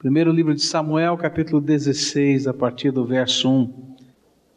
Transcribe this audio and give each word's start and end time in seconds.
Primeiro 0.00 0.32
livro 0.32 0.54
de 0.54 0.62
Samuel, 0.62 1.14
capítulo 1.18 1.60
16, 1.60 2.46
a 2.46 2.54
partir 2.54 2.90
do 2.90 3.04
verso 3.04 3.50
1. 3.50 3.70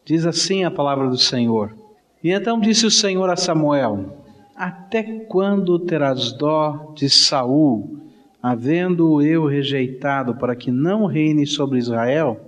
Diz 0.06 0.26
assim 0.26 0.64
a 0.64 0.72
palavra 0.72 1.10
do 1.10 1.18
Senhor. 1.18 1.76
E 2.24 2.32
então 2.32 2.62
disse 2.62 2.86
o 2.86 2.90
Senhor 2.90 3.30
a 3.30 3.36
Samuel: 3.36 4.24
Até 4.56 5.04
quando 5.04 5.78
terás 5.80 6.32
dó 6.32 6.94
de 6.96 7.10
Saul, 7.10 7.98
havendo-o 8.42 9.22
eu 9.22 9.46
rejeitado 9.46 10.34
para 10.36 10.56
que 10.56 10.72
não 10.72 11.08
reine 11.08 11.46
sobre 11.46 11.78
Israel? 11.78 12.40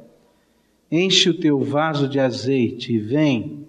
Enche 0.89 1.29
o 1.29 1.37
teu 1.37 1.59
vaso 1.59 2.07
de 2.07 2.17
azeite 2.17 2.93
e 2.93 2.97
vem, 2.97 3.67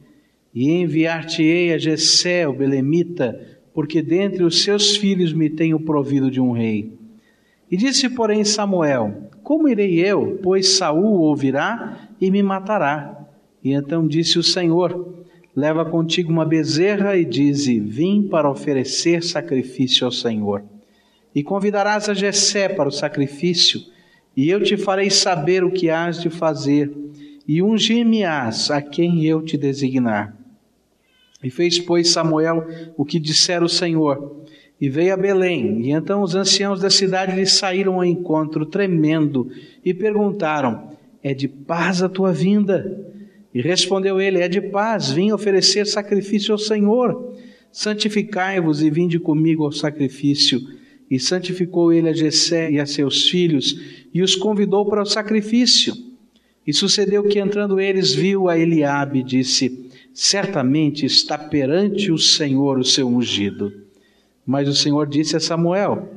e 0.55 0.71
enviar-te-ei 0.71 1.73
a 1.73 1.79
Jessé, 1.79 2.47
o 2.47 2.53
belemita, 2.53 3.59
porque 3.75 4.01
dentre 4.01 4.45
os 4.45 4.63
seus 4.63 4.97
filhos 4.97 5.33
me 5.33 5.51
tenho 5.51 5.81
provido 5.81 6.31
de 6.31 6.41
um 6.41 6.53
rei. 6.53 6.96
E 7.71 7.77
disse, 7.77 8.09
porém, 8.09 8.45
Samuel: 8.45 9.31
Como 9.43 9.69
irei 9.69 9.99
eu? 9.99 10.39
Pois 10.43 10.77
Saul 10.77 11.21
ouvirá 11.21 12.09
e 12.21 12.31
me 12.31 12.43
matará. 12.43 13.27
E 13.63 13.73
então 13.73 14.07
disse 14.07 14.39
o 14.39 14.43
Senhor: 14.43 15.25
Leva 15.55 15.85
contigo 15.85 16.31
uma 16.31 16.45
bezerra 16.45 17.17
e 17.17 17.25
dize: 17.25 17.81
Vim 17.81 18.29
para 18.29 18.51
oferecer 18.51 19.23
sacrifício 19.23 20.05
ao 20.05 20.13
Senhor. 20.13 20.63
E 21.35 21.43
convidarás 21.43 22.09
a 22.09 22.15
Jessé 22.15 22.69
para 22.69 22.89
o 22.89 22.93
sacrifício, 22.93 23.81
e 24.37 24.49
eu 24.49 24.63
te 24.63 24.77
farei 24.77 25.11
saber 25.11 25.65
o 25.65 25.71
que 25.71 25.91
hás 25.91 26.21
de 26.21 26.31
fazer, 26.31 26.91
e 27.47 27.63
ungir-me-ás 27.63 28.71
a 28.71 28.81
quem 28.81 29.25
eu 29.25 29.43
te 29.43 29.57
designar. 29.57 30.35
E 31.43 31.51
fez, 31.51 31.79
pois, 31.79 32.11
Samuel 32.11 32.67
o 32.97 33.05
que 33.05 33.19
dissera 33.19 33.65
o 33.65 33.69
Senhor 33.69 34.46
e 34.81 34.89
veio 34.89 35.15
a 35.15 35.17
Belém. 35.17 35.81
E 35.83 35.91
então 35.91 36.23
os 36.23 36.35
anciãos 36.35 36.81
da 36.81 36.91
cidade 36.91 37.35
lhe 37.35 37.47
saíram 37.47 37.95
ao 37.95 38.05
encontro, 38.05 38.67
tremendo, 38.67 39.51
e 39.85 39.95
perguntaram: 39.95 40.91
É 41.23 41.33
de 41.33 41.49
paz 41.49 42.03
a 42.03 42.09
tua 42.09 42.33
vinda? 42.33 43.05
E 43.55 43.61
respondeu 43.61 44.21
ele: 44.21 44.41
É 44.41 44.49
de 44.49 44.61
paz, 44.61 45.11
vim 45.11 45.33
oferecer 45.33 45.87
sacrifício 45.87 46.53
ao 46.53 46.59
Senhor. 46.59 47.35
Santificai-vos 47.73 48.83
e 48.83 48.91
vinde 48.91 49.19
comigo 49.19 49.65
ao 49.65 49.73
sacrifício. 49.73 50.61
E 51.11 51.21
santificou 51.21 51.93
ele 51.93 52.09
a 52.09 52.13
Jessé 52.13 52.71
e 52.71 52.81
a 52.81 52.87
seus 52.87 53.29
filhos, 53.29 53.81
e 54.13 54.23
os 54.23 54.35
convidou 54.35 54.85
para 54.87 55.03
o 55.03 55.07
sacrifício. 55.07 55.95
E 56.67 56.73
sucedeu 56.73 57.23
que 57.23 57.39
entrando 57.39 57.79
eles 57.79 58.13
viu 58.13 58.49
a 58.49 58.59
Eliabe 58.59 59.21
e 59.21 59.23
disse: 59.23 59.89
Certamente 60.13 61.07
está 61.07 61.39
perante 61.39 62.11
o 62.11 62.19
Senhor 62.19 62.79
o 62.79 62.85
seu 62.85 63.07
ungido. 63.07 63.86
Mas 64.47 64.69
o 64.69 64.75
Senhor 64.75 65.07
disse 65.07 65.37
a 65.37 65.41
Samuel: 65.41 66.09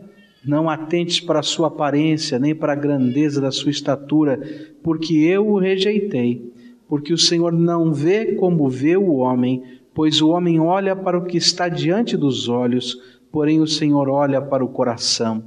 Não 0.46 0.70
atentes 0.70 1.20
para 1.20 1.40
a 1.40 1.44
sua 1.44 1.68
aparência, 1.68 2.38
nem 2.38 2.54
para 2.54 2.74
a 2.74 2.76
grandeza 2.76 3.42
da 3.42 3.52
sua 3.52 3.72
estatura, 3.72 4.40
porque 4.84 5.16
eu 5.16 5.48
o 5.48 5.58
rejeitei. 5.58 6.54
Porque 6.88 7.12
o 7.12 7.18
Senhor 7.18 7.52
não 7.52 7.92
vê 7.92 8.34
como 8.36 8.70
vê 8.70 8.96
o 8.96 9.16
homem, 9.16 9.64
pois 9.94 10.22
o 10.22 10.30
homem 10.30 10.60
olha 10.60 10.96
para 10.96 11.18
o 11.18 11.26
que 11.26 11.38
está 11.38 11.68
diante 11.68 12.16
dos 12.16 12.48
olhos, 12.48 12.98
porém 13.32 13.60
o 13.60 13.68
Senhor 13.68 14.08
olha 14.10 14.42
para 14.42 14.64
o 14.64 14.70
coração. 14.70 15.44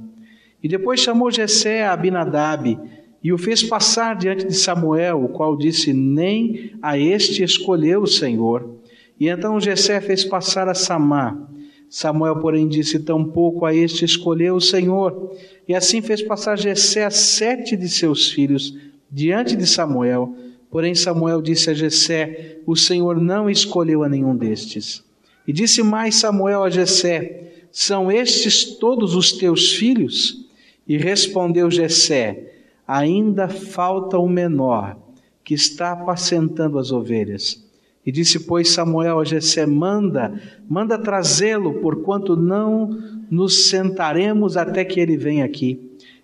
E 0.61 0.67
depois 0.67 0.99
chamou 0.99 1.31
Jessé 1.31 1.85
a 1.85 1.93
Abinadab 1.93 2.79
e 3.23 3.31
o 3.31 3.37
fez 3.37 3.63
passar 3.63 4.15
diante 4.15 4.45
de 4.45 4.53
Samuel, 4.53 5.23
o 5.23 5.29
qual 5.29 5.57
disse: 5.57 5.93
Nem 5.93 6.71
a 6.81 6.97
este 6.97 7.41
escolheu 7.43 8.01
o 8.01 8.07
Senhor. 8.07 8.77
E 9.19 9.29
então 9.29 9.59
Jessé 9.59 10.01
fez 10.01 10.25
passar 10.25 10.67
a 10.67 10.73
Samá. 10.73 11.49
Samuel, 11.93 12.37
porém, 12.37 12.67
disse: 12.67 12.97
Tampouco 12.97 13.67
a 13.67 13.75
este 13.75 14.03
escolheu 14.03 14.55
o 14.55 14.61
Senhor. 14.61 15.37
E 15.67 15.75
assim 15.75 16.01
fez 16.01 16.23
passar 16.23 16.57
Jessé 16.57 17.05
a 17.05 17.11
sete 17.11 17.77
de 17.77 17.87
seus 17.87 18.31
filhos 18.31 18.75
diante 19.11 19.55
de 19.55 19.67
Samuel. 19.67 20.35
Porém, 20.71 20.95
Samuel 20.95 21.39
disse 21.39 21.69
a 21.69 21.73
Jessé: 21.75 22.57
O 22.65 22.75
Senhor 22.75 23.21
não 23.21 23.47
escolheu 23.47 24.01
a 24.01 24.09
nenhum 24.09 24.35
destes. 24.35 25.03
E 25.47 25.53
disse 25.53 25.83
mais 25.83 26.15
Samuel 26.15 26.63
a 26.63 26.69
Jessé: 26.71 27.67
São 27.71 28.11
estes 28.11 28.65
todos 28.79 29.13
os 29.13 29.31
teus 29.33 29.73
filhos? 29.73 30.47
E 30.87 30.97
respondeu 30.97 31.69
Jessé: 31.69 32.53
Ainda 32.87 33.47
falta 33.47 34.17
o 34.17 34.27
menor, 34.27 34.97
que 35.43 35.53
está 35.53 35.91
apacentando 35.91 36.79
as 36.79 36.91
ovelhas. 36.91 37.63
E 38.05 38.11
disse, 38.11 38.41
pois, 38.41 38.69
Samuel 38.71 39.19
a 39.19 39.23
Jessé: 39.23 39.65
Manda, 39.65 40.33
manda 40.69 40.97
trazê-lo, 40.97 41.75
porquanto 41.75 42.35
não 42.35 42.89
nos 43.31 43.69
sentaremos 43.69 44.57
até 44.57 44.83
que 44.83 44.99
ele 44.99 45.15
venha 45.15 45.45
aqui. 45.45 45.79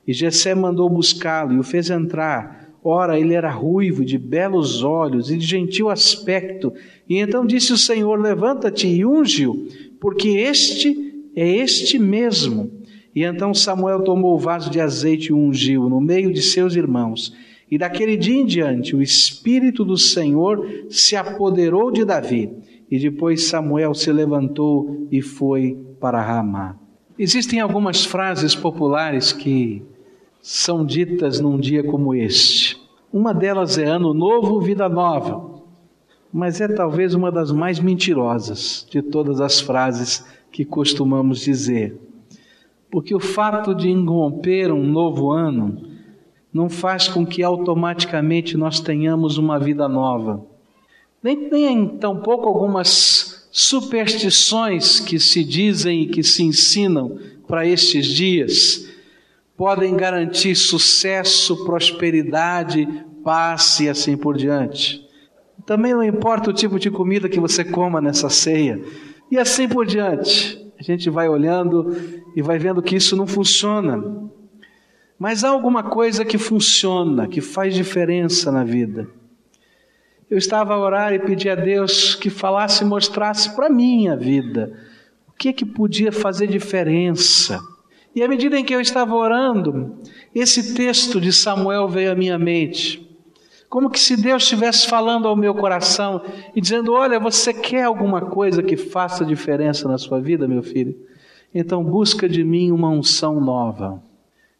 E 0.06 0.14
Jessé 0.14 0.54
mandou 0.54 0.90
buscá-lo 0.90 1.54
e 1.54 1.60
o 1.60 1.64
fez 1.64 1.90
entrar. 1.90 2.70
Ora, 2.84 3.20
ele 3.20 3.34
era 3.34 3.50
ruivo, 3.50 4.04
de 4.04 4.18
belos 4.18 4.84
olhos 4.84 5.30
e 5.30 5.38
de 5.38 5.46
gentil 5.46 5.90
aspecto. 5.90 6.74
E 7.08 7.18
então 7.18 7.46
disse 7.46 7.72
o 7.72 7.78
Senhor: 7.78 8.20
Levanta-te 8.20 8.88
e 8.88 9.06
unge-o, 9.06 9.68
porque 10.00 10.30
este 10.30 11.30
é 11.36 11.48
este 11.48 11.98
mesmo. 11.98 12.72
E 13.16 13.24
então 13.24 13.54
Samuel 13.54 14.04
tomou 14.04 14.36
o 14.36 14.40
vaso 14.40 14.70
de 14.70 14.80
azeite 14.80 15.28
e 15.28 15.34
ungiu 15.34 15.90
no 15.90 16.02
meio 16.02 16.34
de 16.34 16.42
seus 16.42 16.76
irmãos. 16.76 17.34
E 17.72 17.78
daquele 17.78 18.18
dia 18.18 18.36
em 18.36 18.46
diante, 18.46 18.96
o 18.96 19.02
Espírito 19.02 19.86
do 19.86 19.98
Senhor 19.98 20.86
se 20.90 21.16
apoderou 21.16 21.92
de 21.92 22.04
Davi. 22.04 22.52
E 22.90 22.98
depois 22.98 23.46
Samuel 23.46 23.94
se 23.94 24.12
levantou 24.12 25.08
e 25.12 25.22
foi 25.22 25.78
para 26.00 26.22
Ramá. 26.22 26.76
Existem 27.18 27.60
algumas 27.60 28.04
frases 28.04 28.56
populares 28.56 29.32
que 29.32 29.84
são 30.42 30.86
ditas 30.86 31.40
num 31.40 31.60
dia 31.60 31.84
como 31.84 32.16
este. 32.16 32.80
Uma 33.12 33.34
delas 33.34 33.78
é 33.78 33.86
Ano 33.86 34.14
Novo, 34.14 34.60
Vida 34.60 34.88
Nova. 34.88 35.62
Mas 36.32 36.62
é 36.62 36.68
talvez 36.68 37.14
uma 37.14 37.32
das 37.32 37.52
mais 37.52 37.80
mentirosas 37.80 38.88
de 38.90 39.02
todas 39.02 39.42
as 39.42 39.60
frases 39.60 40.26
que 40.52 40.64
costumamos 40.64 41.42
dizer. 41.42 42.00
Porque 42.90 43.14
o 43.14 43.20
fato 43.20 43.76
de 43.76 43.90
irromper 43.90 44.72
um 44.72 44.84
novo 44.84 45.32
ano 45.32 45.89
não 46.54 46.70
faz 46.70 47.08
com 47.08 47.26
que 47.26 47.44
automaticamente 47.44 48.58
nós 48.58 48.80
tenhamos 48.80 49.38
uma 49.38 49.60
vida 49.60 49.88
nova. 49.88 50.46
Nem, 51.22 51.50
nem 51.50 51.88
tampouco 51.88 52.48
algumas 52.48 53.48
superstições 53.52 55.00
que 55.00 55.20
se 55.20 55.44
dizem 55.44 56.04
e 56.04 56.08
que 56.08 56.24
se 56.24 56.44
ensinam 56.44 57.18
para 57.48 57.66
estes 57.66 58.06
dias 58.06 58.88
podem 59.58 59.94
garantir 59.98 60.56
sucesso, 60.56 61.66
prosperidade, 61.66 62.88
paz 63.24 63.82
e 63.82 63.90
assim 63.90 64.16
por 64.16 64.38
diante. 64.38 65.06
Também 65.66 65.94
não 65.94 66.02
importa 66.02 66.50
o 66.50 66.54
tipo 66.54 66.80
de 66.80 66.90
comida 66.90 67.28
que 67.28 67.42
você 67.42 67.66
coma 67.66 68.00
nessa 68.00 68.30
ceia, 68.30 68.82
e 69.30 69.38
assim 69.38 69.68
por 69.68 69.86
diante. 69.86 70.66
A 70.80 70.84
gente 70.84 71.10
vai 71.10 71.28
olhando 71.28 71.94
e 72.36 72.42
vai 72.42 72.58
vendo 72.58 72.82
que 72.82 72.96
isso 72.96 73.18
não 73.18 73.28
funciona. 73.28 74.02
Mas 75.20 75.44
há 75.44 75.50
alguma 75.50 75.84
coisa 75.84 76.24
que 76.24 76.38
funciona, 76.38 77.28
que 77.28 77.42
faz 77.42 77.76
diferença 77.76 78.50
na 78.50 78.64
vida. 78.64 79.06
Eu 80.30 80.38
estava 80.38 80.74
a 80.74 80.80
orar 80.80 81.14
e 81.14 81.20
pedi 81.20 81.50
a 81.50 81.56
Deus 81.56 82.16
que 82.16 82.30
falasse 82.30 82.84
e 82.84 82.88
mostrasse 82.88 83.54
para 83.54 83.70
mim 83.70 84.08
a 84.08 84.16
vida. 84.16 84.72
O 85.28 85.34
que 85.34 85.50
é 85.50 85.54
que 85.54 85.66
podia 85.66 86.12
fazer 86.12 86.48
diferença? 86.48 87.60
E 88.16 88.24
à 88.24 88.28
medida 88.30 88.58
em 88.58 88.64
que 88.64 88.74
eu 88.74 88.80
estava 88.80 89.14
orando, 89.14 89.98
esse 90.34 90.74
texto 90.74 91.20
de 91.20 91.34
Samuel 91.34 91.90
veio 91.90 92.14
à 92.14 92.16
minha 92.16 92.40
mente. 92.40 93.06
Como 93.68 93.90
que 93.90 94.00
se 94.00 94.16
Deus 94.16 94.44
estivesse 94.44 94.88
falando 94.88 95.28
ao 95.28 95.36
meu 95.36 95.54
coração 95.54 96.22
e 96.56 96.62
dizendo: 96.62 96.94
Olha, 96.94 97.20
você 97.20 97.54
quer 97.54 97.84
alguma 97.84 98.22
coisa 98.22 98.64
que 98.64 98.78
faça 98.78 99.26
diferença 99.26 99.88
na 99.88 99.98
sua 99.98 100.22
vida, 100.22 100.48
meu 100.48 100.64
filho? 100.64 100.96
Então 101.54 101.84
busca 101.84 102.28
de 102.28 102.44
mim 102.44 102.72
uma 102.72 102.90
unção 102.90 103.40
nova. 103.42 104.09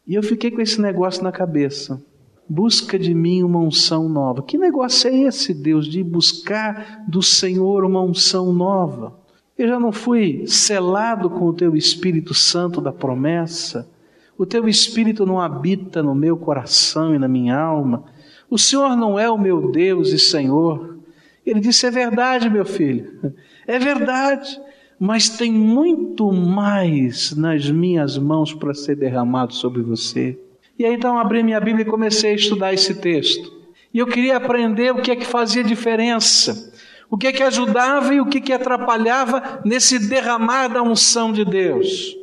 E 0.06 0.14
eu 0.14 0.22
fiquei 0.22 0.50
com 0.50 0.60
esse 0.60 0.80
negócio 0.80 1.22
na 1.22 1.30
cabeça. 1.30 2.02
Busca 2.48 2.98
de 2.98 3.14
mim 3.14 3.42
uma 3.42 3.60
unção 3.60 4.08
nova. 4.08 4.42
Que 4.42 4.58
negócio 4.58 5.08
é 5.08 5.14
esse, 5.14 5.54
Deus, 5.54 5.86
de 5.86 6.02
buscar 6.02 7.04
do 7.06 7.22
Senhor 7.22 7.84
uma 7.84 8.02
unção 8.02 8.52
nova? 8.52 9.18
Eu 9.56 9.68
já 9.68 9.78
não 9.78 9.92
fui 9.92 10.44
selado 10.46 11.30
com 11.30 11.44
o 11.44 11.52
teu 11.52 11.76
Espírito 11.76 12.34
Santo 12.34 12.80
da 12.80 12.92
promessa. 12.92 13.88
O 14.36 14.46
teu 14.46 14.66
Espírito 14.66 15.26
não 15.26 15.40
habita 15.40 16.02
no 16.02 16.14
meu 16.14 16.36
coração 16.36 17.14
e 17.14 17.18
na 17.18 17.28
minha 17.28 17.56
alma. 17.56 18.04
O 18.48 18.58
Senhor 18.58 18.96
não 18.96 19.18
é 19.18 19.30
o 19.30 19.38
meu 19.38 19.70
Deus 19.70 20.08
e 20.08 20.18
Senhor. 20.18 20.98
Ele 21.44 21.60
disse: 21.60 21.86
É 21.86 21.90
verdade, 21.90 22.50
meu 22.50 22.64
filho. 22.64 23.34
É 23.66 23.78
verdade 23.78 24.60
mas 25.00 25.30
tem 25.30 25.50
muito 25.50 26.30
mais 26.30 27.34
nas 27.34 27.70
minhas 27.70 28.18
mãos 28.18 28.52
para 28.52 28.74
ser 28.74 28.96
derramado 28.96 29.54
sobre 29.54 29.80
você. 29.80 30.38
E 30.78 30.84
aí 30.84 30.92
então 30.92 31.18
abri 31.18 31.42
minha 31.42 31.58
Bíblia 31.58 31.86
e 31.86 31.90
comecei 31.90 32.32
a 32.32 32.34
estudar 32.34 32.74
esse 32.74 32.94
texto. 32.96 33.50
E 33.94 33.98
eu 33.98 34.06
queria 34.06 34.36
aprender 34.36 34.92
o 34.92 35.00
que 35.00 35.10
é 35.10 35.16
que 35.16 35.24
fazia 35.24 35.64
diferença, 35.64 36.70
o 37.08 37.16
que 37.16 37.28
é 37.28 37.32
que 37.32 37.42
ajudava 37.42 38.14
e 38.14 38.20
o 38.20 38.26
que 38.26 38.38
é 38.38 38.40
que 38.42 38.52
atrapalhava 38.52 39.62
nesse 39.64 39.98
derramar 39.98 40.68
da 40.68 40.82
unção 40.82 41.32
de 41.32 41.46
Deus. 41.46 42.14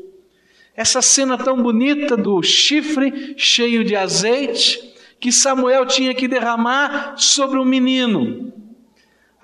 Essa 0.76 1.02
cena 1.02 1.36
tão 1.36 1.62
bonita 1.62 2.16
do 2.16 2.44
chifre 2.44 3.34
cheio 3.38 3.84
de 3.84 3.96
azeite 3.96 4.80
que 5.20 5.32
Samuel 5.32 5.88
tinha 5.88 6.14
que 6.14 6.28
derramar 6.28 7.16
sobre 7.18 7.58
o 7.58 7.66
menino. 7.66 8.54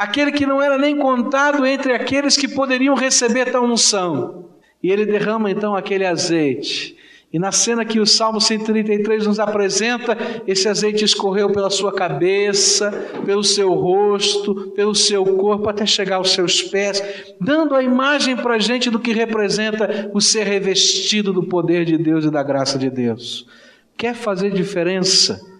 Aquele 0.03 0.33
que 0.33 0.45
não 0.45 0.61
era 0.61 0.77
nem 0.77 0.97
contado 0.97 1.65
entre 1.65 1.93
aqueles 1.93 2.35
que 2.35 2.45
poderiam 2.45 2.93
receber 2.93 3.49
tal 3.49 3.63
unção. 3.63 4.49
E 4.83 4.91
ele 4.91 5.05
derrama 5.05 5.49
então 5.49 5.77
aquele 5.77 6.05
azeite. 6.05 6.97
E 7.31 7.39
na 7.39 7.53
cena 7.53 7.85
que 7.85 8.01
o 8.01 8.05
Salmo 8.05 8.41
133 8.41 9.25
nos 9.25 9.39
apresenta, 9.39 10.17
esse 10.45 10.67
azeite 10.67 11.05
escorreu 11.05 11.53
pela 11.53 11.69
sua 11.69 11.93
cabeça, 11.93 12.91
pelo 13.25 13.45
seu 13.45 13.73
rosto, 13.73 14.73
pelo 14.75 14.93
seu 14.93 15.23
corpo, 15.37 15.69
até 15.69 15.85
chegar 15.85 16.17
aos 16.17 16.31
seus 16.31 16.61
pés, 16.61 17.01
dando 17.39 17.73
a 17.73 17.81
imagem 17.81 18.35
para 18.35 18.55
a 18.55 18.59
gente 18.59 18.89
do 18.89 18.99
que 18.99 19.13
representa 19.13 20.11
o 20.13 20.19
ser 20.19 20.45
revestido 20.45 21.31
do 21.31 21.43
poder 21.43 21.85
de 21.85 21.97
Deus 21.97 22.25
e 22.25 22.29
da 22.29 22.43
graça 22.43 22.77
de 22.77 22.89
Deus. 22.89 23.47
Quer 23.95 24.13
fazer 24.13 24.51
diferença 24.51 25.52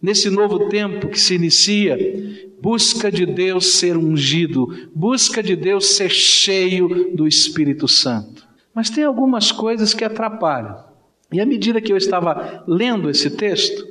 nesse 0.00 0.30
novo 0.30 0.68
tempo 0.68 1.08
que 1.08 1.20
se 1.20 1.34
inicia? 1.34 1.96
Busca 2.60 3.10
de 3.10 3.24
Deus 3.24 3.74
ser 3.74 3.96
ungido, 3.96 4.88
busca 4.94 5.42
de 5.42 5.54
Deus 5.54 5.86
ser 5.96 6.10
cheio 6.10 7.14
do 7.14 7.26
Espírito 7.26 7.86
Santo. 7.86 8.46
Mas 8.74 8.90
tem 8.90 9.04
algumas 9.04 9.52
coisas 9.52 9.94
que 9.94 10.04
atrapalham. 10.04 10.84
E 11.32 11.40
à 11.40 11.46
medida 11.46 11.80
que 11.80 11.92
eu 11.92 11.96
estava 11.96 12.64
lendo 12.66 13.10
esse 13.10 13.30
texto, 13.30 13.86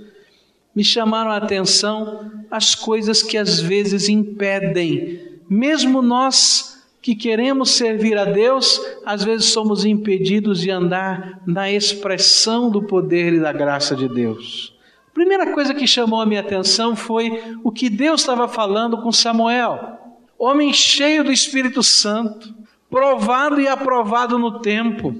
me 0.75 0.83
chamaram 0.83 1.31
a 1.31 1.37
atenção 1.37 2.31
as 2.51 2.75
coisas 2.75 3.23
que 3.23 3.37
às 3.37 3.59
vezes 3.59 4.09
impedem, 4.09 5.19
mesmo 5.49 6.01
nós 6.01 6.77
que 7.01 7.15
queremos 7.15 7.71
servir 7.71 8.17
a 8.17 8.25
Deus, 8.25 8.81
às 9.05 9.23
vezes 9.23 9.47
somos 9.47 9.85
impedidos 9.85 10.59
de 10.59 10.69
andar 10.69 11.41
na 11.47 11.71
expressão 11.71 12.69
do 12.69 12.83
poder 12.83 13.33
e 13.33 13.39
da 13.39 13.53
graça 13.53 13.95
de 13.95 14.07
Deus. 14.07 14.76
Primeira 15.17 15.51
coisa 15.51 15.73
que 15.73 15.87
chamou 15.87 16.21
a 16.21 16.27
minha 16.27 16.41
atenção 16.41 16.95
foi 16.95 17.57
o 17.63 17.71
que 17.71 17.89
Deus 17.89 18.21
estava 18.21 18.47
falando 18.47 19.01
com 19.01 19.11
Samuel, 19.11 19.97
homem 20.37 20.71
cheio 20.71 21.23
do 21.23 21.31
Espírito 21.31 21.81
Santo, 21.81 22.53
provado 22.87 23.59
e 23.59 23.67
aprovado 23.67 24.37
no 24.37 24.59
tempo 24.59 25.15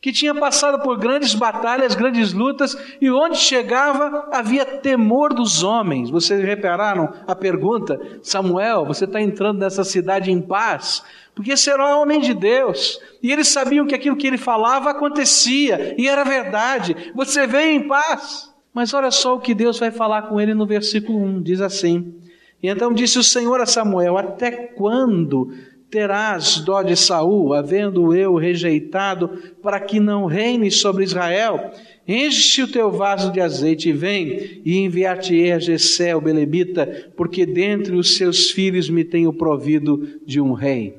que 0.00 0.12
tinha 0.12 0.32
passado 0.32 0.84
por 0.84 0.98
grandes 0.98 1.34
batalhas, 1.34 1.96
grandes 1.96 2.32
lutas, 2.32 2.76
e 3.00 3.10
onde 3.10 3.38
chegava 3.38 4.28
havia 4.30 4.64
temor 4.64 5.34
dos 5.34 5.64
homens. 5.64 6.08
Vocês 6.08 6.40
repararam 6.44 7.12
a 7.26 7.34
pergunta? 7.34 8.00
Samuel, 8.22 8.86
você 8.86 9.04
está 9.04 9.20
entrando 9.20 9.58
nessa 9.58 9.82
cidade 9.82 10.30
em 10.30 10.40
paz? 10.40 11.02
Porque 11.34 11.52
o 11.52 12.00
homem 12.00 12.20
de 12.20 12.34
Deus, 12.34 13.00
e 13.20 13.32
eles 13.32 13.48
sabiam 13.48 13.84
que 13.84 13.96
aquilo 13.96 14.16
que 14.16 14.28
ele 14.28 14.38
falava 14.38 14.90
acontecia, 14.90 15.96
e 15.98 16.06
era 16.06 16.22
verdade. 16.22 17.12
Você 17.16 17.48
veio 17.48 17.80
em 17.80 17.88
paz. 17.88 18.51
Mas 18.72 18.94
olha 18.94 19.10
só 19.10 19.36
o 19.36 19.40
que 19.40 19.54
Deus 19.54 19.78
vai 19.78 19.90
falar 19.90 20.22
com 20.22 20.40
ele 20.40 20.54
no 20.54 20.66
versículo 20.66 21.18
1: 21.22 21.42
diz 21.42 21.60
assim. 21.60 22.14
E 22.62 22.68
então 22.68 22.92
disse 22.92 23.18
o 23.18 23.24
Senhor 23.24 23.60
a 23.60 23.66
Samuel: 23.66 24.16
Até 24.16 24.50
quando 24.50 25.52
terás 25.90 26.58
dó 26.58 26.82
de 26.82 26.96
Saul, 26.96 27.52
havendo 27.52 28.14
eu 28.14 28.34
rejeitado, 28.36 29.28
para 29.62 29.78
que 29.78 30.00
não 30.00 30.24
reine 30.24 30.70
sobre 30.70 31.04
Israel? 31.04 31.70
Enche 32.08 32.62
o 32.62 32.68
teu 32.68 32.90
vaso 32.90 33.30
de 33.30 33.40
azeite 33.40 33.90
e 33.90 33.92
vem, 33.92 34.62
e 34.64 34.78
enviar-te-ei 34.78 35.52
a 35.52 35.58
Jessé, 35.58 36.16
o 36.16 36.20
Belebita, 36.20 37.12
porque 37.14 37.44
dentre 37.44 37.94
os 37.94 38.16
seus 38.16 38.50
filhos 38.50 38.88
me 38.88 39.04
tenho 39.04 39.32
provido 39.32 40.18
de 40.26 40.40
um 40.40 40.52
rei. 40.52 40.96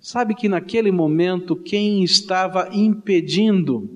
Sabe 0.00 0.34
que 0.34 0.48
naquele 0.48 0.90
momento 0.90 1.54
quem 1.54 2.02
estava 2.02 2.68
impedindo 2.72 3.88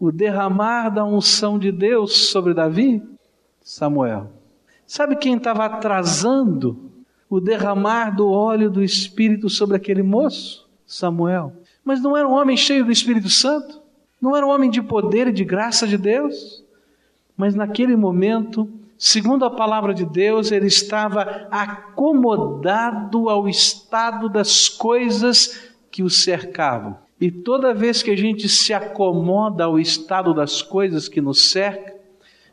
o 0.00 0.10
derramar 0.10 0.88
da 0.88 1.04
unção 1.04 1.58
de 1.58 1.70
Deus 1.70 2.30
sobre 2.30 2.54
Davi? 2.54 3.02
Samuel. 3.62 4.32
Sabe 4.86 5.14
quem 5.14 5.36
estava 5.36 5.66
atrasando 5.66 6.90
o 7.28 7.38
derramar 7.38 8.16
do 8.16 8.28
óleo 8.28 8.70
do 8.70 8.82
Espírito 8.82 9.50
sobre 9.50 9.76
aquele 9.76 10.02
moço, 10.02 10.66
Samuel. 10.86 11.52
Mas 11.84 12.00
não 12.00 12.16
era 12.16 12.26
um 12.26 12.32
homem 12.32 12.56
cheio 12.56 12.84
do 12.84 12.90
Espírito 12.90 13.28
Santo? 13.28 13.80
Não 14.20 14.34
era 14.34 14.44
um 14.44 14.48
homem 14.48 14.70
de 14.70 14.82
poder 14.82 15.28
e 15.28 15.32
de 15.32 15.44
graça 15.44 15.86
de 15.86 15.98
Deus? 15.98 16.64
Mas 17.36 17.54
naquele 17.54 17.94
momento, 17.94 18.68
segundo 18.96 19.44
a 19.44 19.50
palavra 19.50 19.92
de 19.92 20.06
Deus, 20.06 20.50
ele 20.50 20.66
estava 20.66 21.46
acomodado 21.50 23.28
ao 23.28 23.46
estado 23.48 24.28
das 24.30 24.68
coisas 24.68 25.70
que 25.90 26.02
o 26.02 26.10
cercavam. 26.10 26.96
E 27.20 27.30
toda 27.30 27.74
vez 27.74 28.02
que 28.02 28.10
a 28.10 28.16
gente 28.16 28.48
se 28.48 28.72
acomoda 28.72 29.64
ao 29.64 29.78
estado 29.78 30.32
das 30.32 30.62
coisas 30.62 31.06
que 31.06 31.20
nos 31.20 31.50
cercam, 31.50 32.00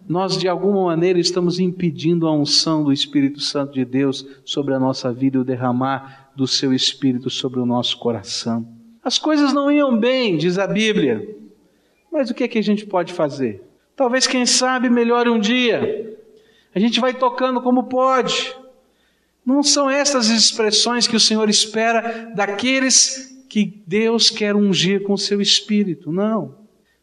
nós 0.08 0.38
de 0.38 0.48
alguma 0.48 0.86
maneira 0.86 1.19
estamos 1.19 1.60
impedindo 1.60 2.28
a 2.28 2.34
unção 2.34 2.84
do 2.84 2.92
Espírito 2.92 3.40
Santo 3.40 3.74
de 3.74 3.86
Deus 3.86 4.25
sobre 4.44 4.74
a 4.74 4.80
nossa 4.80 5.12
vida 5.12 5.38
e 5.38 5.40
o 5.40 5.44
derramar 5.44 6.31
do 6.36 6.46
seu 6.46 6.74
Espírito 6.74 7.30
sobre 7.30 7.60
o 7.60 7.66
nosso 7.66 7.98
coração. 7.98 8.68
As 9.04 9.18
coisas 9.18 9.54
não 9.54 9.72
iam 9.72 9.98
bem, 9.98 10.38
diz 10.38 10.58
a 10.58 10.68
Bíblia, 10.68 11.36
mas 12.12 12.30
o 12.30 12.34
que 12.34 12.44
é 12.44 12.48
que 12.48 12.58
a 12.58 12.64
gente 12.64 12.86
pode 12.86 13.14
fazer? 13.14 13.64
Talvez, 13.96 14.28
quem 14.28 14.46
sabe, 14.46 14.90
melhore 14.90 15.30
um 15.30 15.40
dia. 15.40 16.18
A 16.75 16.80
gente 16.80 17.00
vai 17.00 17.14
tocando 17.14 17.62
como 17.62 17.86
pode. 17.86 18.54
Não 19.46 19.64
são 19.64 19.90
essas 19.90 20.30
expressões 20.30 21.08
que 21.08 21.16
o 21.16 21.19
Senhor 21.19 21.50
espera 21.50 22.31
daqueles 22.36 23.37
que 23.49 23.83
Deus 23.85 24.29
quer 24.29 24.55
ungir 24.55 25.03
com 25.03 25.15
seu 25.17 25.41
Espírito, 25.41 26.11
não. 26.11 26.55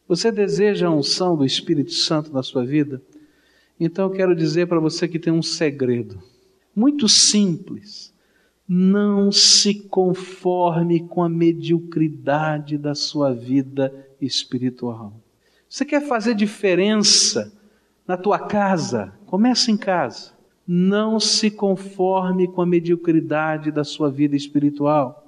Você 0.07 0.31
deseja 0.31 0.87
a 0.87 0.91
unção 0.91 1.35
do 1.35 1.45
Espírito 1.45 1.91
Santo 1.91 2.31
na 2.31 2.43
sua 2.43 2.65
vida? 2.65 3.01
Então 3.79 4.05
eu 4.05 4.11
quero 4.11 4.35
dizer 4.35 4.67
para 4.67 4.79
você 4.79 5.07
que 5.07 5.19
tem 5.19 5.33
um 5.33 5.41
segredo 5.41 6.21
muito 6.75 7.07
simples. 7.07 8.13
Não 8.67 9.31
se 9.31 9.75
conforme 9.75 11.07
com 11.07 11.23
a 11.23 11.29
mediocridade 11.29 12.77
da 12.77 12.95
sua 12.95 13.31
vida 13.33 13.93
espiritual. 14.19 15.13
Você 15.69 15.85
quer 15.85 16.01
fazer 16.07 16.33
diferença 16.33 17.53
na 18.07 18.17
tua 18.17 18.39
casa? 18.39 19.13
Começa 19.25 19.69
em 19.69 19.77
casa. 19.77 20.33
Não 20.67 21.19
se 21.19 21.51
conforme 21.51 22.47
com 22.47 22.61
a 22.61 22.65
mediocridade 22.65 23.71
da 23.71 23.83
sua 23.83 24.09
vida 24.09 24.35
espiritual. 24.35 25.24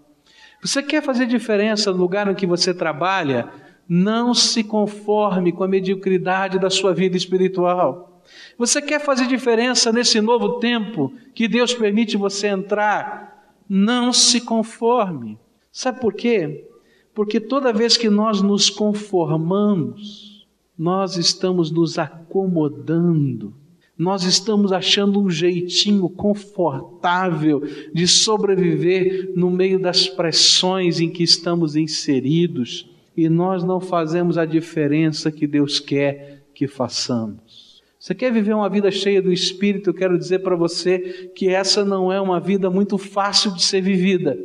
Você 0.68 0.84
quer 0.84 1.02
fazer 1.02 1.28
diferença 1.28 1.94
no 1.94 1.98
lugar 1.98 2.30
em 2.30 2.36
que 2.36 2.46
você 2.46 2.74
trabalha? 2.74 3.48
Não 3.88 4.34
se 4.34 4.66
conforme 4.66 5.54
com 5.54 5.64
a 5.64 5.68
mediocridade 5.68 6.60
da 6.60 6.70
sua 6.70 6.94
vida 6.94 7.16
espiritual. 7.16 8.22
Você 8.58 8.82
quer 8.82 9.00
fazer 9.00 9.28
diferença 9.28 9.94
nesse 9.94 10.20
novo 10.20 10.60
tempo 10.60 11.14
que 11.34 11.48
Deus 11.48 11.74
permite 11.74 12.18
você 12.18 12.48
entrar? 12.48 13.56
Não 13.70 14.12
se 14.12 14.42
conforme. 14.42 15.40
Sabe 15.72 16.02
por 16.02 16.14
quê? 16.14 16.68
Porque 17.16 17.40
toda 17.40 17.72
vez 17.72 17.96
que 17.96 18.10
nós 18.10 18.42
nos 18.42 18.70
conformamos, 18.70 20.46
nós 20.78 21.16
estamos 21.16 21.72
nos 21.72 21.98
acomodando, 21.98 23.54
nós 23.98 24.24
estamos 24.24 24.72
achando 24.72 25.20
um 25.20 25.30
jeitinho 25.30 26.08
confortável 26.08 27.64
de 27.94 28.08
sobreviver 28.08 29.32
no 29.36 29.50
meio 29.50 29.80
das 29.80 30.08
pressões 30.08 31.00
em 31.00 31.10
que 31.10 31.24
estamos 31.24 31.76
inseridos 31.76 32.88
e 33.16 33.28
nós 33.28 33.64
não 33.64 33.80
fazemos 33.80 34.38
a 34.38 34.46
diferença 34.46 35.32
que 35.32 35.48
Deus 35.48 35.80
quer 35.80 36.44
que 36.54 36.68
façamos. 36.68 37.82
Você 38.00 38.14
quer 38.14 38.32
viver 38.32 38.54
uma 38.54 38.70
vida 38.70 38.92
cheia 38.92 39.22
do 39.22 39.34
Espírito? 39.34 39.90
Eu 39.90 39.94
quero 39.94 40.18
dizer 40.18 40.40
para 40.40 40.56
você 40.56 41.32
que 41.36 41.50
essa 41.50 41.84
não 41.84 42.14
é 42.14 42.22
uma 42.22 42.40
vida 42.40 42.70
muito 42.70 42.98
fácil 42.98 43.52
de 43.54 43.64
ser 43.64 43.82
vivida. 43.82 44.38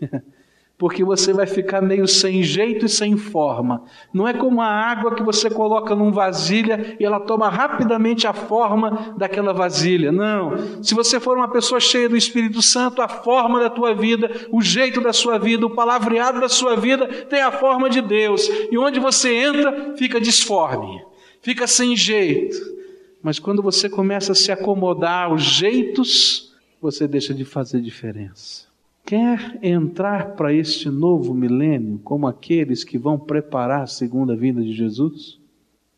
porque 0.82 1.04
você 1.04 1.32
vai 1.32 1.46
ficar 1.46 1.80
meio 1.80 2.08
sem 2.08 2.42
jeito 2.42 2.86
e 2.86 2.88
sem 2.88 3.16
forma. 3.16 3.84
Não 4.12 4.26
é 4.26 4.34
como 4.34 4.60
a 4.60 4.66
água 4.66 5.14
que 5.14 5.22
você 5.22 5.48
coloca 5.48 5.94
num 5.94 6.10
vasilha 6.10 6.96
e 6.98 7.04
ela 7.04 7.20
toma 7.20 7.48
rapidamente 7.48 8.26
a 8.26 8.32
forma 8.32 9.14
daquela 9.16 9.52
vasilha. 9.52 10.10
Não. 10.10 10.82
Se 10.82 10.92
você 10.92 11.20
for 11.20 11.36
uma 11.38 11.46
pessoa 11.46 11.78
cheia 11.78 12.08
do 12.08 12.16
Espírito 12.16 12.60
Santo, 12.60 13.00
a 13.00 13.06
forma 13.06 13.60
da 13.60 13.70
tua 13.70 13.94
vida, 13.94 14.28
o 14.50 14.60
jeito 14.60 15.00
da 15.00 15.12
sua 15.12 15.38
vida, 15.38 15.64
o 15.64 15.70
palavreado 15.70 16.40
da 16.40 16.48
sua 16.48 16.74
vida 16.74 17.06
tem 17.06 17.40
a 17.40 17.52
forma 17.52 17.88
de 17.88 18.00
Deus. 18.00 18.50
E 18.68 18.76
onde 18.76 18.98
você 18.98 19.32
entra, 19.36 19.94
fica 19.96 20.20
disforme, 20.20 21.00
fica 21.40 21.64
sem 21.68 21.94
jeito. 21.94 22.56
Mas 23.22 23.38
quando 23.38 23.62
você 23.62 23.88
começa 23.88 24.32
a 24.32 24.34
se 24.34 24.50
acomodar 24.50 25.26
aos 25.26 25.44
jeitos, 25.44 26.52
você 26.80 27.06
deixa 27.06 27.32
de 27.32 27.44
fazer 27.44 27.80
diferença. 27.80 28.71
Quer 29.04 29.58
entrar 29.62 30.36
para 30.36 30.52
este 30.52 30.88
novo 30.88 31.34
milênio 31.34 32.00
como 32.04 32.26
aqueles 32.26 32.84
que 32.84 32.96
vão 32.96 33.18
preparar 33.18 33.82
a 33.82 33.86
segunda 33.86 34.36
vinda 34.36 34.62
de 34.62 34.72
Jesus? 34.72 35.38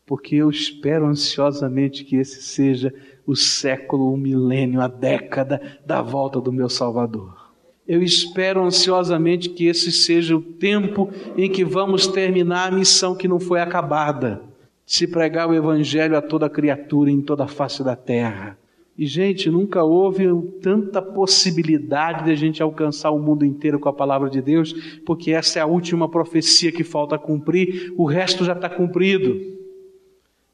Porque 0.05 0.35
eu 0.35 0.49
espero 0.49 1.05
ansiosamente 1.05 2.03
que 2.03 2.15
esse 2.15 2.41
seja 2.41 2.93
o 3.25 3.35
século, 3.35 4.11
o 4.11 4.17
milênio, 4.17 4.81
a 4.81 4.87
década 4.87 5.79
da 5.85 6.01
volta 6.01 6.41
do 6.41 6.51
meu 6.51 6.69
Salvador. 6.69 7.45
Eu 7.87 8.01
espero 8.01 8.63
ansiosamente 8.63 9.49
que 9.49 9.67
esse 9.67 9.91
seja 9.91 10.35
o 10.35 10.41
tempo 10.41 11.09
em 11.37 11.49
que 11.49 11.63
vamos 11.63 12.07
terminar 12.07 12.67
a 12.67 12.75
missão 12.75 13.15
que 13.15 13.27
não 13.27 13.39
foi 13.39 13.61
acabada, 13.61 14.41
se 14.85 15.07
pregar 15.07 15.47
o 15.47 15.53
Evangelho 15.53 16.17
a 16.17 16.21
toda 16.21 16.49
criatura 16.49 17.11
em 17.11 17.21
toda 17.21 17.43
a 17.43 17.47
face 17.47 17.83
da 17.83 17.95
terra. 17.95 18.57
E, 18.97 19.05
gente, 19.05 19.49
nunca 19.49 19.83
houve 19.83 20.23
tanta 20.61 21.01
possibilidade 21.01 22.23
de 22.23 22.31
a 22.31 22.35
gente 22.35 22.63
alcançar 22.63 23.11
o 23.11 23.19
mundo 23.19 23.43
inteiro 23.43 23.77
com 23.77 23.89
a 23.89 23.93
palavra 23.93 24.29
de 24.29 24.41
Deus, 24.41 24.73
porque 25.05 25.31
essa 25.31 25.59
é 25.59 25.61
a 25.61 25.65
última 25.65 26.07
profecia 26.07 26.71
que 26.71 26.83
falta 26.83 27.17
cumprir, 27.17 27.93
o 27.97 28.05
resto 28.05 28.45
já 28.45 28.53
está 28.53 28.69
cumprido. 28.69 29.53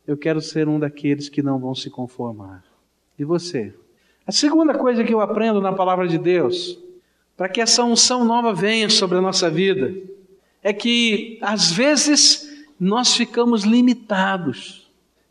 Eu 0.08 0.18
quero 0.18 0.42
ser 0.42 0.68
um 0.68 0.80
daqueles 0.80 1.30
que 1.30 1.44
não 1.44 1.60
vão 1.60 1.76
se 1.76 1.90
conformar. 1.92 2.64
E 3.18 3.24
você? 3.24 3.74
A 4.26 4.32
segunda 4.32 4.74
coisa 4.74 5.04
que 5.04 5.14
eu 5.14 5.22
aprendo 5.22 5.62
na 5.62 5.72
palavra 5.72 6.08
de 6.08 6.18
Deus, 6.18 6.80
para 7.38 7.48
que 7.48 7.62
essa 7.62 7.84
unção 7.84 8.26
nova 8.26 8.54
venha 8.54 8.90
sobre 8.90 9.20
a 9.20 9.22
nossa 9.22 9.52
vida, 9.52 9.94
é 10.64 10.74
que 10.74 11.38
às 11.42 11.72
vezes 11.72 12.50
nós 12.80 13.16
ficamos 13.16 13.64
limitados 13.64 14.81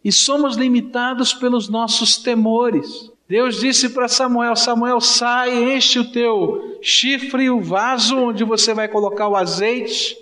e 0.05 0.11
somos 0.11 0.57
limitados 0.57 1.35
pelos 1.35 1.69
nossos 1.69 2.17
temores. 2.17 3.11
Deus 3.29 3.61
disse 3.61 3.91
para 3.91 4.09
Samuel: 4.09 4.57
Samuel, 4.57 5.01
sai, 5.01 5.75
enche 5.75 5.99
o 5.99 6.11
teu 6.11 6.79
chifre, 6.83 7.51
o 7.51 7.61
vaso 7.61 8.17
onde 8.17 8.43
você 8.43 8.75
vai 8.75 8.89
colocar 8.89 9.29
o 9.29 9.37
azeite, 9.37 10.17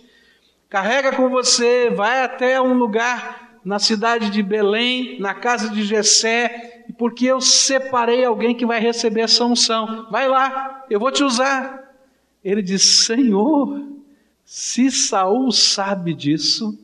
carrega 0.69 1.15
com 1.15 1.29
você, 1.29 1.89
vai 1.91 2.23
até 2.23 2.61
um 2.61 2.75
lugar 2.75 3.61
na 3.65 3.79
cidade 3.79 4.31
de 4.31 4.43
Belém, 4.43 5.19
na 5.21 5.35
casa 5.35 5.71
de 5.71 5.85
Jessé, 5.85 6.85
porque 6.99 7.27
eu 7.27 7.41
separei 7.41 8.25
alguém 8.25 8.55
que 8.55 8.67
vai 8.67 8.81
receber 8.81 9.23
essa 9.23 9.45
unção. 9.45 10.09
Vai 10.11 10.29
lá, 10.29 10.85
eu 10.91 10.99
vou 10.99 11.13
te 11.13 11.23
usar. 11.23 11.95
Ele 12.45 12.63
disse: 12.63 13.05
Senhor, 13.05 13.83
se 14.45 14.91
Saul 14.91 15.53
sabe 15.53 16.15
disso, 16.15 16.79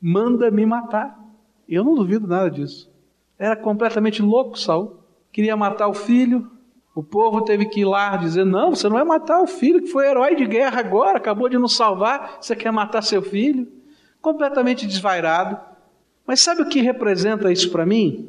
manda 0.00 0.50
me 0.50 0.66
matar. 0.66 1.21
Eu 1.68 1.84
não 1.84 1.94
duvido 1.94 2.26
nada 2.26 2.50
disso. 2.50 2.90
Era 3.38 3.56
completamente 3.56 4.22
louco 4.22 4.58
Saul. 4.58 4.98
Queria 5.32 5.56
matar 5.56 5.88
o 5.88 5.94
filho. 5.94 6.50
O 6.94 7.02
povo 7.02 7.42
teve 7.42 7.66
que 7.66 7.80
ir 7.80 7.84
lá 7.84 8.16
dizer: 8.16 8.44
Não, 8.44 8.74
você 8.74 8.88
não 8.88 8.96
vai 8.96 9.04
matar 9.04 9.40
o 9.40 9.46
filho 9.46 9.80
que 9.80 9.88
foi 9.88 10.06
herói 10.06 10.36
de 10.36 10.46
guerra 10.46 10.80
agora, 10.80 11.16
acabou 11.16 11.48
de 11.48 11.58
nos 11.58 11.74
salvar. 11.74 12.38
Você 12.40 12.54
quer 12.54 12.70
matar 12.70 13.02
seu 13.02 13.22
filho? 13.22 13.66
Completamente 14.20 14.86
desvairado. 14.86 15.58
Mas 16.26 16.40
sabe 16.40 16.62
o 16.62 16.68
que 16.68 16.80
representa 16.80 17.50
isso 17.50 17.70
para 17.70 17.86
mim? 17.86 18.28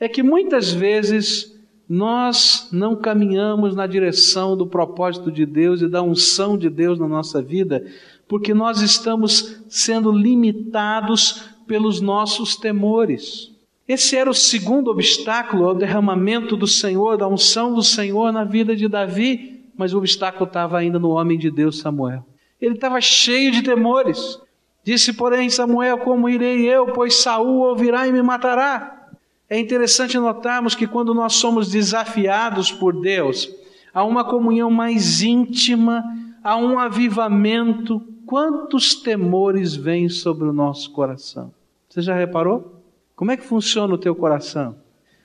É 0.00 0.08
que 0.08 0.22
muitas 0.22 0.72
vezes 0.72 1.56
nós 1.88 2.68
não 2.72 2.96
caminhamos 2.96 3.76
na 3.76 3.86
direção 3.86 4.56
do 4.56 4.66
propósito 4.66 5.30
de 5.30 5.46
Deus 5.46 5.80
e 5.80 5.88
da 5.88 6.02
unção 6.02 6.58
de 6.58 6.68
Deus 6.68 6.98
na 6.98 7.06
nossa 7.06 7.40
vida, 7.40 7.86
porque 8.26 8.52
nós 8.52 8.80
estamos 8.80 9.62
sendo 9.68 10.10
limitados 10.10 11.55
pelos 11.66 12.00
nossos 12.00 12.56
temores. 12.56 13.52
Esse 13.88 14.16
era 14.16 14.28
o 14.28 14.34
segundo 14.34 14.90
obstáculo 14.90 15.66
ao 15.68 15.74
derramamento 15.74 16.56
do 16.56 16.66
Senhor, 16.66 17.16
da 17.16 17.28
unção 17.28 17.72
do 17.74 17.82
Senhor 17.82 18.32
na 18.32 18.44
vida 18.44 18.74
de 18.74 18.88
Davi, 18.88 19.64
mas 19.76 19.94
o 19.94 19.98
obstáculo 19.98 20.46
estava 20.46 20.78
ainda 20.78 20.98
no 20.98 21.10
homem 21.10 21.38
de 21.38 21.50
Deus 21.50 21.78
Samuel. 21.78 22.24
Ele 22.60 22.74
estava 22.74 23.00
cheio 23.00 23.52
de 23.52 23.62
temores. 23.62 24.40
Disse, 24.82 25.12
porém, 25.12 25.50
Samuel: 25.50 25.98
Como 25.98 26.28
irei 26.28 26.64
eu, 26.64 26.86
pois 26.86 27.16
Saul 27.16 27.60
ouvirá 27.60 28.08
e 28.08 28.12
me 28.12 28.22
matará? 28.22 29.08
É 29.48 29.58
interessante 29.58 30.18
notarmos 30.18 30.74
que 30.74 30.86
quando 30.86 31.14
nós 31.14 31.34
somos 31.34 31.68
desafiados 31.68 32.72
por 32.72 33.00
Deus 33.00 33.48
a 33.94 34.04
uma 34.04 34.24
comunhão 34.24 34.70
mais 34.70 35.22
íntima, 35.22 36.04
a 36.42 36.56
um 36.56 36.78
avivamento, 36.78 38.02
quantos 38.26 38.94
temores 38.94 39.74
vêm 39.74 40.08
sobre 40.08 40.48
o 40.48 40.52
nosso 40.52 40.90
coração? 40.92 41.52
Você 41.96 42.02
já 42.02 42.14
reparou? 42.14 42.84
Como 43.14 43.30
é 43.30 43.38
que 43.38 43.42
funciona 43.42 43.94
o 43.94 43.96
teu 43.96 44.14
coração? 44.14 44.76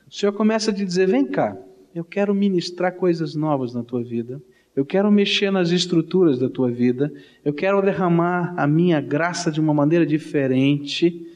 O 0.09 0.13
Senhor 0.13 0.31
começa 0.31 0.71
a 0.71 0.73
te 0.73 0.85
dizer: 0.85 1.05
vem 1.05 1.25
cá, 1.25 1.57
eu 1.93 2.01
quero 2.01 2.33
ministrar 2.33 2.93
coisas 2.95 3.35
novas 3.35 3.73
na 3.73 3.83
tua 3.83 4.01
vida. 4.01 4.41
Eu 4.73 4.85
quero 4.85 5.11
mexer 5.11 5.51
nas 5.51 5.71
estruturas 5.71 6.39
da 6.39 6.49
tua 6.49 6.71
vida. 6.71 7.11
Eu 7.43 7.53
quero 7.53 7.81
derramar 7.81 8.53
a 8.55 8.65
minha 8.65 9.01
graça 9.01 9.51
de 9.51 9.59
uma 9.59 9.73
maneira 9.73 10.05
diferente. 10.05 11.27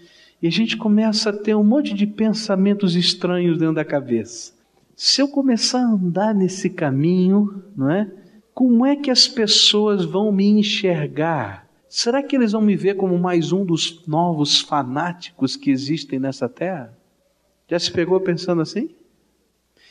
E 0.42 0.48
a 0.48 0.50
gente 0.50 0.78
começa 0.78 1.32
a 1.32 1.34
ter 1.34 1.54
um 1.54 1.66
monte 1.66 1.94
de 1.94 2.08
pensamentos 2.08 2.96
estranhos 2.96 3.58
dentro 3.58 3.76
da 3.76 3.84
cabeça. 3.84 4.54
Se 4.96 5.22
eu 5.22 5.28
começar 5.28 5.80
a 5.80 5.92
andar 5.92 6.34
nesse 6.34 6.70
caminho, 6.70 7.62
não 7.76 7.92
é? 7.92 8.10
Como 8.54 8.86
é 8.86 8.96
que 8.96 9.12
as 9.12 9.28
pessoas 9.28 10.06
vão 10.06 10.32
me 10.32 10.48
enxergar? 10.48 11.65
Será 11.96 12.22
que 12.22 12.36
eles 12.36 12.52
vão 12.52 12.60
me 12.60 12.76
ver 12.76 12.98
como 12.98 13.18
mais 13.18 13.54
um 13.54 13.64
dos 13.64 14.06
novos 14.06 14.60
fanáticos 14.60 15.56
que 15.56 15.72
existem 15.72 16.20
nessa 16.20 16.50
terra? 16.50 16.94
Já 17.70 17.80
se 17.80 17.90
pegou 17.90 18.20
pensando 18.20 18.62
assim? 18.62 18.90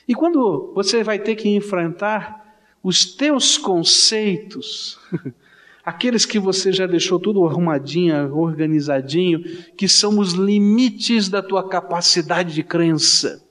E 0.06 0.14
quando 0.14 0.70
você 0.74 1.02
vai 1.02 1.18
ter 1.18 1.34
que 1.34 1.48
enfrentar 1.48 2.58
os 2.82 3.06
teus 3.14 3.56
conceitos, 3.56 4.98
aqueles 5.82 6.26
que 6.26 6.38
você 6.38 6.70
já 6.72 6.86
deixou 6.86 7.18
tudo 7.18 7.42
arrumadinho, 7.46 8.36
organizadinho, 8.36 9.42
que 9.74 9.88
são 9.88 10.18
os 10.18 10.34
limites 10.34 11.30
da 11.30 11.40
tua 11.40 11.66
capacidade 11.66 12.52
de 12.52 12.62
crença. 12.62 13.42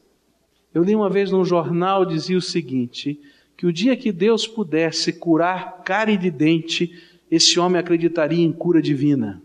Eu 0.71 0.83
li 0.83 0.95
uma 0.95 1.09
vez 1.09 1.31
num 1.31 1.43
jornal 1.43 2.05
dizia 2.05 2.37
o 2.37 2.41
seguinte: 2.41 3.19
que 3.57 3.65
o 3.65 3.73
dia 3.73 3.97
que 3.97 4.11
Deus 4.11 4.45
pudesse 4.45 5.11
curar 5.11 5.81
cárie 5.83 6.17
de 6.17 6.29
dente, 6.29 6.91
esse 7.35 7.59
homem 7.59 7.79
acreditaria 7.79 8.45
em 8.45 8.51
cura 8.51 8.79
divina. 8.79 9.41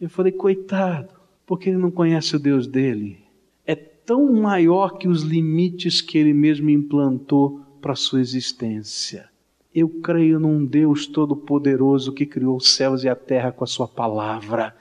Eu 0.00 0.08
falei, 0.08 0.32
coitado, 0.32 1.12
porque 1.44 1.68
ele 1.68 1.76
não 1.76 1.90
conhece 1.90 2.34
o 2.34 2.38
Deus 2.38 2.66
dele. 2.66 3.18
É 3.66 3.74
tão 3.74 4.32
maior 4.32 4.96
que 4.96 5.06
os 5.06 5.22
limites 5.22 6.00
que 6.00 6.16
ele 6.16 6.32
mesmo 6.32 6.70
implantou 6.70 7.60
para 7.82 7.92
a 7.92 7.96
sua 7.96 8.22
existência. 8.22 9.28
Eu 9.74 9.88
creio 9.88 10.40
num 10.40 10.64
Deus 10.64 11.06
todo-poderoso 11.06 12.12
que 12.14 12.24
criou 12.24 12.56
os 12.56 12.74
céus 12.74 13.04
e 13.04 13.08
a 13.08 13.14
terra 13.14 13.52
com 13.52 13.64
a 13.64 13.66
sua 13.66 13.86
palavra. 13.86 14.74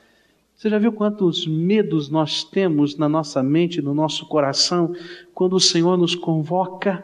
Você 0.56 0.70
já 0.70 0.80
viu 0.80 0.94
quantos 0.94 1.46
medos 1.46 2.10
nós 2.10 2.44
temos 2.46 2.98
na 2.98 3.10
nossa 3.10 3.44
mente, 3.44 3.82
no 3.82 3.94
nosso 3.94 4.26
coração, 4.28 4.96
quando 5.34 5.58
o 5.58 5.60
Senhor 5.60 5.98
nos 5.98 6.16
convoca 6.16 7.04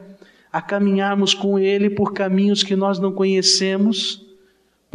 a 0.50 0.62
caminharmos 0.62 1.34
com 1.34 1.60
Ele 1.60 1.90
por 1.90 2.14
caminhos 2.14 2.64
que 2.64 2.76
nós 2.76 3.00
não 3.00 3.12
conhecemos? 3.12 4.25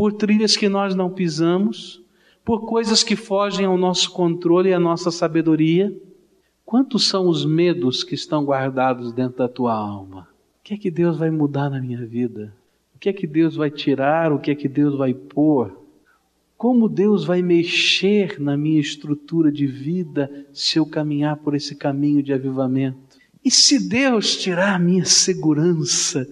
Por 0.00 0.14
trilhas 0.14 0.56
que 0.56 0.66
nós 0.66 0.94
não 0.94 1.10
pisamos, 1.10 2.02
por 2.42 2.66
coisas 2.66 3.04
que 3.04 3.14
fogem 3.14 3.66
ao 3.66 3.76
nosso 3.76 4.10
controle 4.12 4.70
e 4.70 4.72
à 4.72 4.80
nossa 4.80 5.10
sabedoria. 5.10 5.94
Quantos 6.64 7.06
são 7.06 7.28
os 7.28 7.44
medos 7.44 8.02
que 8.02 8.14
estão 8.14 8.42
guardados 8.42 9.12
dentro 9.12 9.36
da 9.36 9.46
tua 9.46 9.74
alma? 9.74 10.26
O 10.58 10.64
que 10.64 10.72
é 10.72 10.78
que 10.78 10.90
Deus 10.90 11.18
vai 11.18 11.30
mudar 11.30 11.68
na 11.68 11.82
minha 11.82 12.06
vida? 12.06 12.50
O 12.96 12.98
que 12.98 13.10
é 13.10 13.12
que 13.12 13.26
Deus 13.26 13.56
vai 13.56 13.70
tirar? 13.70 14.32
O 14.32 14.38
que 14.38 14.50
é 14.50 14.54
que 14.54 14.68
Deus 14.68 14.96
vai 14.96 15.12
pôr? 15.12 15.78
Como 16.56 16.88
Deus 16.88 17.22
vai 17.22 17.42
mexer 17.42 18.40
na 18.40 18.56
minha 18.56 18.80
estrutura 18.80 19.52
de 19.52 19.66
vida 19.66 20.46
se 20.50 20.78
eu 20.78 20.86
caminhar 20.86 21.36
por 21.36 21.54
esse 21.54 21.74
caminho 21.74 22.22
de 22.22 22.32
avivamento? 22.32 23.18
E 23.44 23.50
se 23.50 23.86
Deus 23.86 24.34
tirar 24.38 24.76
a 24.76 24.78
minha 24.78 25.04
segurança 25.04 26.26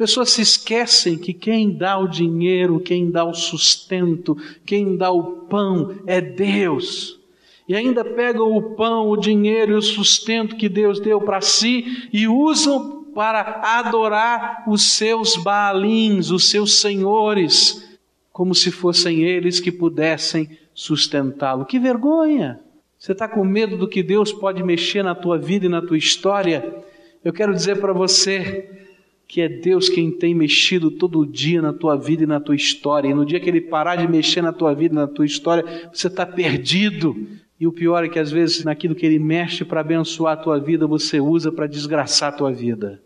pessoas 0.00 0.30
se 0.30 0.40
esquecem 0.40 1.18
que 1.18 1.34
quem 1.34 1.76
dá 1.76 1.98
o 1.98 2.08
dinheiro, 2.08 2.80
quem 2.80 3.10
dá 3.10 3.22
o 3.22 3.34
sustento, 3.34 4.34
quem 4.64 4.96
dá 4.96 5.10
o 5.10 5.42
pão 5.42 5.94
é 6.06 6.22
Deus. 6.22 7.20
E 7.68 7.76
ainda 7.76 8.02
pegam 8.02 8.50
o 8.50 8.74
pão, 8.76 9.10
o 9.10 9.16
dinheiro 9.18 9.72
e 9.72 9.74
o 9.74 9.82
sustento 9.82 10.56
que 10.56 10.70
Deus 10.70 11.00
deu 11.00 11.20
para 11.20 11.42
si 11.42 12.08
e 12.14 12.26
usam 12.26 13.04
para 13.14 13.60
adorar 13.62 14.64
os 14.66 14.92
seus 14.92 15.36
baalins, 15.36 16.30
os 16.30 16.48
seus 16.48 16.80
senhores, 16.80 17.86
como 18.32 18.54
se 18.54 18.70
fossem 18.70 19.20
eles 19.20 19.60
que 19.60 19.70
pudessem 19.70 20.48
sustentá-lo. 20.72 21.66
Que 21.66 21.78
vergonha! 21.78 22.58
Você 22.98 23.12
está 23.12 23.28
com 23.28 23.44
medo 23.44 23.76
do 23.76 23.86
que 23.86 24.02
Deus 24.02 24.32
pode 24.32 24.62
mexer 24.62 25.02
na 25.02 25.14
tua 25.14 25.36
vida 25.36 25.66
e 25.66 25.68
na 25.68 25.82
tua 25.82 25.98
história? 25.98 26.74
Eu 27.22 27.34
quero 27.34 27.52
dizer 27.52 27.78
para 27.82 27.92
você, 27.92 28.88
que 29.30 29.40
é 29.40 29.48
Deus 29.48 29.88
quem 29.88 30.10
tem 30.10 30.34
mexido 30.34 30.90
todo 30.90 31.24
dia 31.24 31.62
na 31.62 31.72
tua 31.72 31.94
vida 31.96 32.24
e 32.24 32.26
na 32.26 32.40
tua 32.40 32.56
história. 32.56 33.08
E 33.08 33.14
no 33.14 33.24
dia 33.24 33.38
que 33.38 33.48
Ele 33.48 33.60
parar 33.60 33.94
de 33.94 34.08
mexer 34.08 34.42
na 34.42 34.52
tua 34.52 34.74
vida 34.74 34.92
e 34.92 34.98
na 34.98 35.06
tua 35.06 35.24
história, 35.24 35.88
você 35.92 36.08
está 36.08 36.26
perdido. 36.26 37.14
E 37.58 37.64
o 37.64 37.70
pior 37.70 38.04
é 38.04 38.08
que 38.08 38.18
às 38.18 38.32
vezes 38.32 38.64
naquilo 38.64 38.92
que 38.92 39.06
Ele 39.06 39.20
mexe 39.20 39.64
para 39.64 39.82
abençoar 39.82 40.32
a 40.32 40.36
tua 40.36 40.58
vida, 40.58 40.84
você 40.84 41.20
usa 41.20 41.52
para 41.52 41.68
desgraçar 41.68 42.30
a 42.30 42.36
tua 42.36 42.52
vida. 42.52 43.00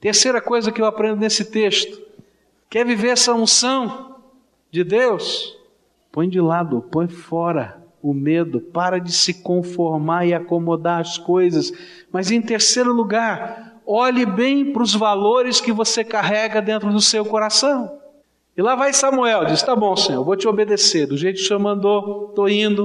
Terceira 0.00 0.40
coisa 0.40 0.72
que 0.72 0.80
eu 0.82 0.84
aprendo 0.84 1.20
nesse 1.20 1.44
texto: 1.44 2.02
quer 2.68 2.84
viver 2.84 3.10
essa 3.10 3.32
unção 3.32 4.16
de 4.72 4.82
Deus? 4.82 5.56
Põe 6.10 6.28
de 6.28 6.40
lado, 6.40 6.84
põe 6.90 7.06
fora 7.06 7.80
o 8.02 8.12
medo, 8.12 8.60
para 8.60 8.98
de 8.98 9.12
se 9.12 9.42
conformar 9.42 10.26
e 10.26 10.34
acomodar 10.34 11.00
as 11.00 11.18
coisas. 11.18 11.72
Mas 12.10 12.32
em 12.32 12.42
terceiro 12.42 12.92
lugar, 12.92 13.67
olhe 13.88 14.26
bem 14.26 14.72
para 14.72 14.82
os 14.82 14.94
valores 14.94 15.60
que 15.60 15.72
você 15.72 16.04
carrega 16.04 16.60
dentro 16.60 16.92
do 16.92 17.00
seu 17.00 17.24
coração. 17.24 17.98
E 18.54 18.60
lá 18.60 18.74
vai 18.74 18.92
Samuel, 18.92 19.46
diz: 19.46 19.62
Tá 19.62 19.74
bom, 19.74 19.96
Senhor, 19.96 20.22
vou 20.22 20.36
te 20.36 20.46
obedecer. 20.46 21.06
Do 21.06 21.16
jeito 21.16 21.36
que 21.36 21.42
o 21.42 21.46
Senhor 21.46 21.60
mandou, 21.60 22.26
estou 22.28 22.48
indo. 22.48 22.84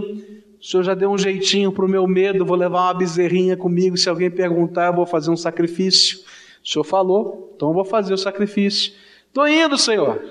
O 0.61 0.65
Senhor 0.65 0.83
já 0.83 0.93
deu 0.93 1.11
um 1.11 1.17
jeitinho 1.17 1.73
para 1.73 1.83
o 1.83 1.89
meu 1.89 2.07
medo, 2.07 2.45
vou 2.45 2.55
levar 2.55 2.83
uma 2.83 2.93
bezerrinha 2.93 3.57
comigo. 3.57 3.97
Se 3.97 4.07
alguém 4.07 4.31
perguntar, 4.31 4.87
eu 4.87 4.93
vou 4.93 5.05
fazer 5.05 5.29
um 5.29 5.35
sacrifício. 5.35 6.19
O 6.63 6.67
Senhor 6.67 6.85
falou, 6.85 7.51
então 7.53 7.67
eu 7.67 7.73
vou 7.73 7.83
fazer 7.83 8.13
o 8.13 8.17
sacrifício. 8.17 8.93
Estou 9.27 9.45
indo, 9.45 9.77
Senhor. 9.77 10.23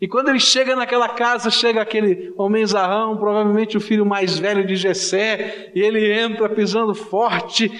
E 0.00 0.06
quando 0.06 0.28
ele 0.28 0.38
chega 0.38 0.76
naquela 0.76 1.08
casa, 1.08 1.50
chega 1.50 1.80
aquele 1.80 2.32
homem 2.36 2.64
zarrão, 2.64 3.16
provavelmente 3.16 3.76
o 3.76 3.80
filho 3.80 4.06
mais 4.06 4.38
velho 4.38 4.64
de 4.64 4.76
Jessé, 4.76 5.72
e 5.74 5.80
ele 5.80 6.12
entra 6.12 6.48
pisando 6.48 6.94
forte, 6.94 7.72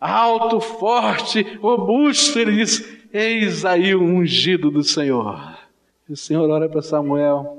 alto, 0.00 0.60
forte, 0.60 1.42
robusto, 1.60 2.38
ele 2.38 2.56
diz: 2.56 2.82
Eis 3.12 3.64
aí 3.64 3.94
o 3.94 4.02
ungido 4.02 4.70
do 4.70 4.82
Senhor. 4.82 5.58
E 6.08 6.12
o 6.12 6.16
Senhor 6.16 6.48
olha 6.48 6.68
para 6.68 6.80
Samuel: 6.80 7.58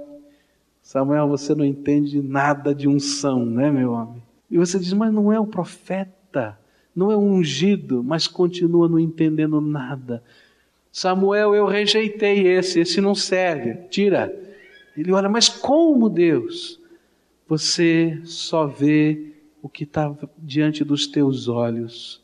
Samuel, 0.82 1.28
você 1.28 1.54
não 1.54 1.64
entende 1.64 2.22
nada 2.22 2.74
de 2.74 2.88
unção, 2.88 3.46
né, 3.46 3.70
meu 3.70 3.92
homem? 3.92 4.24
E 4.50 4.58
você 4.58 4.80
diz: 4.80 4.92
Mas 4.94 5.14
não 5.14 5.32
é 5.32 5.40
o 5.40 5.46
profeta, 5.46 6.58
não 6.96 7.12
é 7.12 7.16
o 7.16 7.20
ungido, 7.20 8.04
mas 8.04 8.28
continua 8.28 8.90
não 8.90 9.00
entendendo 9.00 9.62
nada. 9.62 10.24
Samuel, 10.92 11.56
eu 11.56 11.66
rejeitei 11.66 12.48
esse, 12.48 12.82
esse 12.82 13.00
não 13.00 13.16
serve, 13.16 13.88
tira. 13.90 14.38
Ele 14.98 15.12
olha, 15.12 15.30
mas 15.30 15.48
como 15.48 16.10
Deus? 16.10 16.80
Você 17.48 18.20
só 18.26 18.66
vê 18.66 19.34
o 19.62 19.70
que 19.70 19.84
está 19.84 20.14
diante 20.38 20.84
dos 20.84 21.08
teus 21.08 21.48
olhos, 21.48 22.22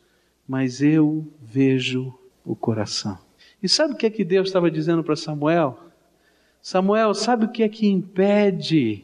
mas 0.47 0.81
eu 0.81 1.27
vejo 1.41 2.13
o 2.45 2.55
coração. 2.55 3.17
E 3.61 3.67
sabe 3.67 3.93
o 3.93 3.97
que 3.97 4.05
é 4.05 4.09
que 4.09 4.23
Deus 4.23 4.47
estava 4.47 4.69
dizendo 4.71 5.03
para 5.03 5.15
Samuel? 5.15 5.77
Samuel, 6.61 7.13
sabe 7.13 7.45
o 7.45 7.51
que 7.51 7.63
é 7.63 7.69
que 7.69 7.87
impede 7.87 9.03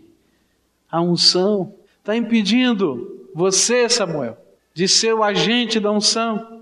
a 0.89 1.01
unção? 1.01 1.73
Está 1.99 2.15
impedindo 2.15 3.29
você, 3.33 3.89
Samuel, 3.89 4.37
de 4.73 4.87
ser 4.87 5.13
o 5.13 5.23
agente 5.23 5.79
da 5.79 5.91
unção 5.91 6.53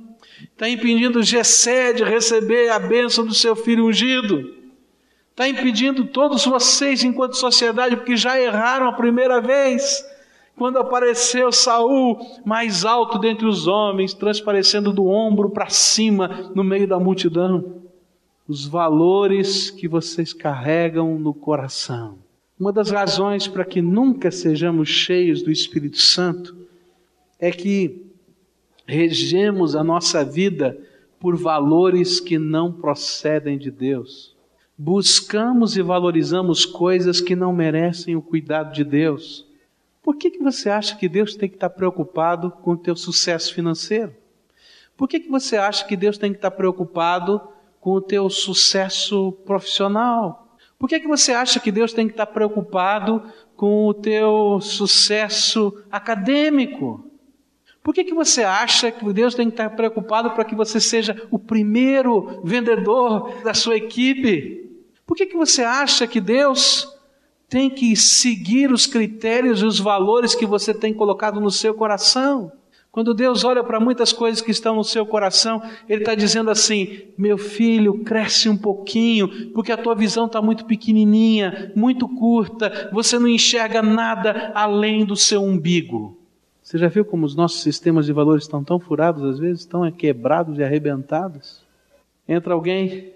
está 0.61 0.69
impedindo 0.69 1.23
Gessé 1.23 1.93
de 1.93 2.03
receber 2.03 2.69
a 2.69 2.79
bênção 2.79 3.25
do 3.25 3.33
seu 3.33 3.55
filho 3.55 3.87
ungido, 3.87 4.53
está 5.31 5.47
impedindo 5.47 6.05
todos 6.05 6.45
vocês, 6.45 7.03
enquanto 7.03 7.35
sociedade, 7.35 7.95
porque 7.95 8.15
já 8.15 8.39
erraram 8.39 8.87
a 8.87 8.93
primeira 8.93 9.41
vez, 9.41 10.05
quando 10.61 10.77
apareceu 10.77 11.51
Saul 11.51 12.19
mais 12.45 12.85
alto 12.85 13.17
dentre 13.17 13.47
os 13.47 13.65
homens, 13.65 14.13
transparecendo 14.13 14.93
do 14.93 15.07
ombro 15.07 15.49
para 15.49 15.69
cima 15.69 16.51
no 16.53 16.63
meio 16.63 16.87
da 16.87 16.99
multidão. 16.99 17.81
Os 18.47 18.67
valores 18.67 19.71
que 19.71 19.87
vocês 19.87 20.33
carregam 20.33 21.17
no 21.17 21.33
coração. 21.33 22.19
Uma 22.59 22.71
das 22.71 22.91
razões 22.91 23.47
para 23.47 23.65
que 23.65 23.81
nunca 23.81 24.29
sejamos 24.29 24.87
cheios 24.87 25.41
do 25.41 25.49
Espírito 25.49 25.97
Santo 25.97 26.55
é 27.39 27.49
que 27.49 28.05
regemos 28.85 29.75
a 29.75 29.83
nossa 29.83 30.23
vida 30.23 30.77
por 31.19 31.35
valores 31.35 32.19
que 32.19 32.37
não 32.37 32.71
procedem 32.71 33.57
de 33.57 33.71
Deus. 33.71 34.37
Buscamos 34.77 35.75
e 35.75 35.81
valorizamos 35.81 36.67
coisas 36.67 37.19
que 37.19 37.35
não 37.35 37.51
merecem 37.51 38.15
o 38.15 38.21
cuidado 38.21 38.71
de 38.71 38.83
Deus. 38.83 39.49
Por 40.01 40.15
que, 40.15 40.31
que 40.31 40.39
você 40.39 40.69
acha 40.69 40.95
que 40.95 41.07
Deus 41.07 41.35
tem 41.35 41.47
que 41.47 41.55
estar 41.55 41.69
preocupado 41.69 42.49
com 42.49 42.71
o 42.71 42.77
teu 42.77 42.95
sucesso 42.95 43.53
financeiro? 43.53 44.15
Por 44.97 45.07
que, 45.07 45.19
que 45.19 45.29
você 45.29 45.57
acha 45.57 45.85
que 45.85 45.95
Deus 45.95 46.17
tem 46.17 46.31
que 46.31 46.37
estar 46.37 46.51
preocupado 46.51 47.41
com 47.79 47.91
o 47.91 48.01
teu 48.01 48.29
sucesso 48.29 49.31
profissional? 49.45 50.57
Por 50.77 50.89
que, 50.89 50.99
que 50.99 51.07
você 51.07 51.33
acha 51.33 51.59
que 51.59 51.71
Deus 51.71 51.93
tem 51.93 52.07
que 52.07 52.13
estar 52.13 52.25
preocupado 52.25 53.31
com 53.55 53.85
o 53.85 53.93
teu 53.93 54.59
sucesso 54.59 55.83
acadêmico? 55.91 57.05
Por 57.83 57.93
que, 57.93 58.03
que 58.03 58.13
você 58.13 58.43
acha 58.43 58.91
que 58.91 59.13
Deus 59.13 59.35
tem 59.35 59.47
que 59.47 59.53
estar 59.53 59.69
preocupado 59.71 60.31
para 60.31 60.45
que 60.45 60.55
você 60.55 60.79
seja 60.79 61.27
o 61.29 61.37
primeiro 61.37 62.41
vendedor 62.43 63.43
da 63.43 63.53
sua 63.53 63.75
equipe? 63.77 64.69
Por 65.05 65.15
que, 65.15 65.27
que 65.27 65.37
você 65.37 65.63
acha 65.63 66.07
que 66.07 66.21
Deus 66.21 66.90
tem 67.51 67.69
que 67.69 67.97
seguir 67.97 68.71
os 68.71 68.87
critérios 68.87 69.61
e 69.61 69.65
os 69.65 69.77
valores 69.77 70.33
que 70.33 70.45
você 70.45 70.73
tem 70.73 70.93
colocado 70.93 71.41
no 71.41 71.51
seu 71.51 71.73
coração? 71.73 72.49
Quando 72.89 73.13
Deus 73.13 73.43
olha 73.43 73.61
para 73.61 73.77
muitas 73.77 74.13
coisas 74.13 74.41
que 74.41 74.51
estão 74.51 74.77
no 74.77 74.85
seu 74.85 75.05
coração, 75.05 75.61
Ele 75.89 75.99
está 76.01 76.15
dizendo 76.15 76.49
assim: 76.49 77.01
meu 77.17 77.37
filho, 77.37 78.05
cresce 78.05 78.47
um 78.47 78.55
pouquinho, 78.55 79.51
porque 79.51 79.69
a 79.73 79.77
tua 79.77 79.93
visão 79.93 80.27
está 80.27 80.41
muito 80.41 80.63
pequenininha, 80.63 81.73
muito 81.75 82.07
curta, 82.07 82.89
você 82.93 83.19
não 83.19 83.27
enxerga 83.27 83.81
nada 83.81 84.53
além 84.55 85.03
do 85.03 85.17
seu 85.17 85.43
umbigo. 85.43 86.17
Você 86.63 86.77
já 86.77 86.87
viu 86.87 87.03
como 87.03 87.25
os 87.25 87.35
nossos 87.35 87.61
sistemas 87.63 88.05
de 88.05 88.13
valores 88.13 88.45
estão 88.45 88.63
tão 88.63 88.79
furados, 88.79 89.25
às 89.25 89.39
vezes, 89.39 89.59
estão 89.59 89.89
quebrados 89.91 90.57
e 90.57 90.63
arrebentados? 90.63 91.61
Entra 92.25 92.53
alguém 92.53 93.11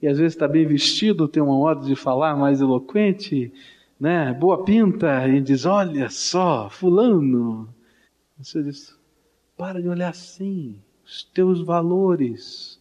e 0.00 0.06
às 0.06 0.18
vezes 0.18 0.34
está 0.34 0.46
bem 0.46 0.66
vestido, 0.66 1.28
tem 1.28 1.42
uma 1.42 1.54
modo 1.54 1.86
de 1.86 1.96
falar 1.96 2.36
mais 2.36 2.60
eloquente, 2.60 3.52
né? 3.98 4.32
boa 4.34 4.64
pinta, 4.64 5.26
e 5.28 5.40
diz: 5.40 5.64
Olha 5.64 6.08
só, 6.10 6.68
Fulano. 6.68 7.68
Você 8.38 8.62
diz: 8.62 8.98
Para 9.56 9.80
de 9.80 9.88
olhar 9.88 10.10
assim, 10.10 10.76
os 11.04 11.24
teus 11.24 11.60
valores 11.60 12.80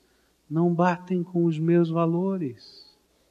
não 0.50 0.74
batem 0.74 1.24
com 1.24 1.46
os 1.46 1.58
meus 1.58 1.90
valores. 1.90 2.86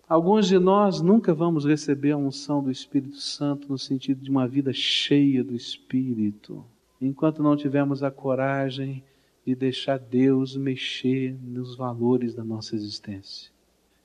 Alguns 0.09 0.49
de 0.49 0.59
nós 0.59 1.01
nunca 1.01 1.33
vamos 1.33 1.65
receber 1.65 2.13
a 2.13 2.17
unção 2.17 2.63
do 2.63 2.71
Espírito 2.71 3.17
Santo 3.17 3.69
no 3.69 3.79
sentido 3.79 4.23
de 4.23 4.31
uma 4.31 4.47
vida 4.47 4.73
cheia 4.73 5.43
do 5.43 5.55
Espírito 5.55 6.65
enquanto 7.01 7.43
não 7.43 7.57
tivermos 7.57 8.03
a 8.03 8.11
coragem 8.11 9.05
de 9.47 9.55
deixar 9.55 9.99
Deus 9.99 10.57
mexer 10.57 11.37
nos 11.43 11.77
valores 11.77 12.35
da 12.35 12.43
nossa 12.43 12.75
existência. 12.75 13.54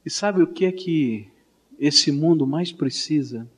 E 0.06 0.10
sabe 0.10 0.42
o 0.42 0.48
que 0.48 0.66
é 0.66 0.72
que 0.72 1.28
esse 1.78 2.12
mundo 2.12 2.48
mais 2.48 2.72
precisa? 2.72 3.50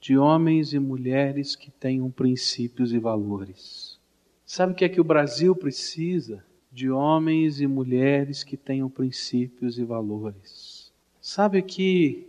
De 0.00 0.16
homens 0.16 0.72
e 0.72 0.78
mulheres 0.78 1.54
que 1.54 1.70
tenham 1.70 2.10
princípios 2.10 2.92
e 2.92 2.98
valores. 2.98 3.98
Sabe 4.46 4.72
o 4.72 4.74
que 4.76 4.84
é 4.84 4.88
que 4.88 5.00
o 5.00 5.04
Brasil 5.04 5.54
precisa? 5.54 6.44
De 6.72 6.90
homens 6.90 7.60
e 7.60 7.66
mulheres 7.66 8.42
que 8.42 8.56
tenham 8.56 8.88
princípios 8.88 9.78
e 9.78 9.84
valores. 9.84 10.92
Sabe 11.20 11.60
que 11.62 12.28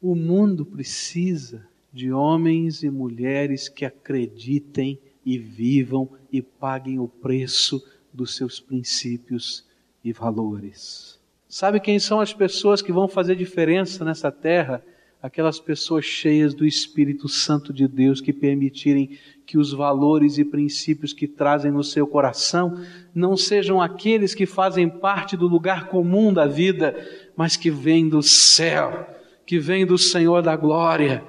o 0.00 0.14
mundo 0.14 0.64
precisa 0.64 1.66
de 1.92 2.12
homens 2.12 2.82
e 2.82 2.90
mulheres 2.90 3.68
que 3.68 3.84
acreditem 3.84 4.98
e 5.24 5.38
vivam 5.38 6.08
e 6.32 6.40
paguem 6.40 6.98
o 6.98 7.08
preço 7.08 7.84
dos 8.12 8.34
seus 8.34 8.60
princípios 8.60 9.64
e 10.02 10.12
valores. 10.12 11.17
Sabe 11.48 11.80
quem 11.80 11.98
são 11.98 12.20
as 12.20 12.34
pessoas 12.34 12.82
que 12.82 12.92
vão 12.92 13.08
fazer 13.08 13.34
diferença 13.34 14.04
nessa 14.04 14.30
terra? 14.30 14.84
Aquelas 15.22 15.58
pessoas 15.58 16.04
cheias 16.04 16.52
do 16.52 16.66
Espírito 16.66 17.26
Santo 17.26 17.72
de 17.72 17.88
Deus 17.88 18.20
que 18.20 18.34
permitirem 18.34 19.18
que 19.46 19.56
os 19.56 19.72
valores 19.72 20.36
e 20.36 20.44
princípios 20.44 21.14
que 21.14 21.26
trazem 21.26 21.72
no 21.72 21.82
seu 21.82 22.06
coração 22.06 22.84
não 23.14 23.34
sejam 23.34 23.80
aqueles 23.80 24.34
que 24.34 24.44
fazem 24.44 24.90
parte 24.90 25.38
do 25.38 25.48
lugar 25.48 25.88
comum 25.88 26.34
da 26.34 26.46
vida, 26.46 26.94
mas 27.34 27.56
que 27.56 27.70
vêm 27.70 28.10
do 28.10 28.22
céu, 28.22 29.08
que 29.46 29.58
vêm 29.58 29.86
do 29.86 29.96
Senhor 29.96 30.42
da 30.42 30.54
glória 30.54 31.24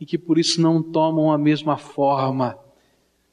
e 0.00 0.06
que 0.06 0.16
por 0.16 0.38
isso 0.38 0.62
não 0.62 0.80
tomam 0.80 1.32
a 1.32 1.36
mesma 1.36 1.76
forma 1.76 2.56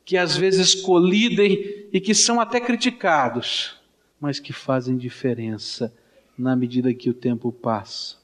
que 0.04 0.18
às 0.18 0.36
vezes 0.36 0.74
colidem 0.74 1.88
e 1.94 2.02
que 2.02 2.16
são 2.16 2.42
até 2.42 2.60
criticados, 2.60 3.80
mas 4.20 4.40
que 4.40 4.52
fazem 4.52 4.98
diferença 4.98 5.94
na 6.38 6.56
medida 6.56 6.94
que 6.94 7.10
o 7.10 7.14
tempo 7.14 7.52
passa. 7.52 8.18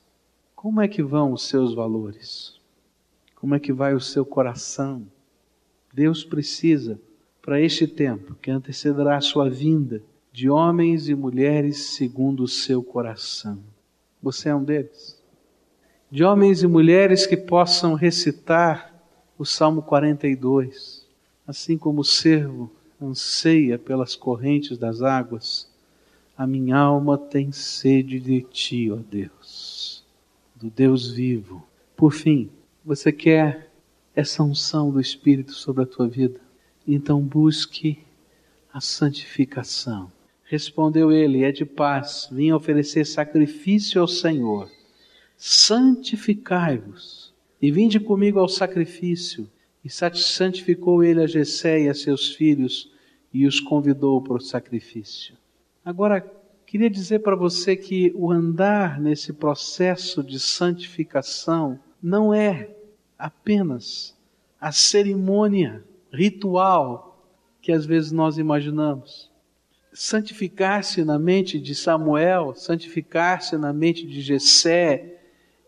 Como 0.56 0.82
é 0.82 0.88
que 0.88 1.02
vão 1.04 1.34
os 1.34 1.48
seus 1.48 1.74
valores? 1.74 2.60
Como 3.36 3.56
é 3.56 3.60
que 3.60 3.72
vai 3.72 3.94
o 3.94 4.00
seu 4.00 4.26
coração? 4.26 5.06
Deus 5.94 6.24
precisa, 6.24 7.00
para 7.42 7.62
este 7.62 7.88
tempo 7.88 8.36
que 8.36 8.52
antecederá 8.52 9.18
a 9.18 9.22
sua 9.22 9.50
vinda, 9.50 10.02
de 10.32 10.50
homens 10.50 11.10
e 11.10 11.16
mulheres 11.16 11.78
segundo 11.96 12.44
o 12.44 12.48
seu 12.48 12.84
coração. 12.84 13.60
Você 14.22 14.50
é 14.50 14.56
um 14.56 14.64
deles? 14.64 15.22
De 16.12 16.24
homens 16.24 16.64
e 16.64 16.68
mulheres 16.68 17.26
que 17.26 17.38
possam 17.38 17.94
recitar 17.94 18.94
o 19.38 19.46
Salmo 19.46 19.82
42 19.82 21.08
Assim 21.50 21.80
como 21.80 22.02
o 22.02 22.06
servo 22.06 22.72
anseia 23.02 23.80
pelas 23.80 24.16
correntes 24.16 24.78
das 24.78 25.02
águas, 25.02 25.68
a 26.40 26.48
minha 26.48 26.78
alma 26.78 27.18
tem 27.18 27.52
sede 27.52 28.18
de 28.18 28.42
ti, 28.44 28.90
ó 28.90 28.96
Deus, 28.96 30.06
do 30.56 30.70
Deus 30.70 31.12
vivo. 31.12 31.68
Por 31.98 32.14
fim, 32.14 32.50
você 32.86 33.12
quer 33.12 33.70
essa 34.16 34.42
unção 34.42 34.90
do 34.90 35.02
Espírito 35.02 35.52
sobre 35.52 35.84
a 35.84 35.86
tua 35.86 36.08
vida? 36.08 36.40
Então 36.88 37.20
busque 37.20 38.00
a 38.72 38.80
santificação. 38.80 40.10
Respondeu 40.46 41.12
ele: 41.12 41.44
É 41.44 41.52
de 41.52 41.66
paz, 41.66 42.30
vim 42.32 42.54
oferecer 42.54 43.06
sacrifício 43.06 44.00
ao 44.00 44.08
Senhor. 44.08 44.72
Santificai-vos 45.36 47.34
e 47.62 47.70
vinde 47.70 48.00
comigo 48.00 48.40
ao 48.40 48.48
sacrifício. 48.48 49.46
E 49.84 49.90
santificou 49.90 51.04
ele 51.04 51.22
a 51.22 51.28
Jessé 51.28 51.82
e 51.82 51.90
a 51.90 51.94
seus 51.94 52.34
filhos 52.34 52.90
e 53.34 53.46
os 53.46 53.60
convidou 53.60 54.22
para 54.22 54.38
o 54.38 54.42
sacrifício. 54.42 55.39
Agora, 55.90 56.24
queria 56.68 56.88
dizer 56.88 57.18
para 57.18 57.36
você 57.36 57.76
que 57.76 58.14
o 58.16 58.32
andar 58.32 59.02
nesse 59.02 59.34
processo 59.34 60.24
de 60.24 60.40
santificação 60.40 61.80
não 62.00 62.32
é 62.32 62.70
apenas 63.18 64.16
a 64.62 64.72
cerimônia 64.72 65.84
ritual 66.14 67.28
que 67.60 67.72
às 67.72 67.88
vezes 67.88 68.12
nós 68.12 68.38
imaginamos. 68.38 69.32
Santificar-se 69.92 71.04
na 71.04 71.18
mente 71.18 71.60
de 71.60 71.74
Samuel, 71.74 72.54
santificar-se 72.54 73.58
na 73.58 73.74
mente 73.74 74.06
de 74.06 74.22
Jessé, 74.22 75.20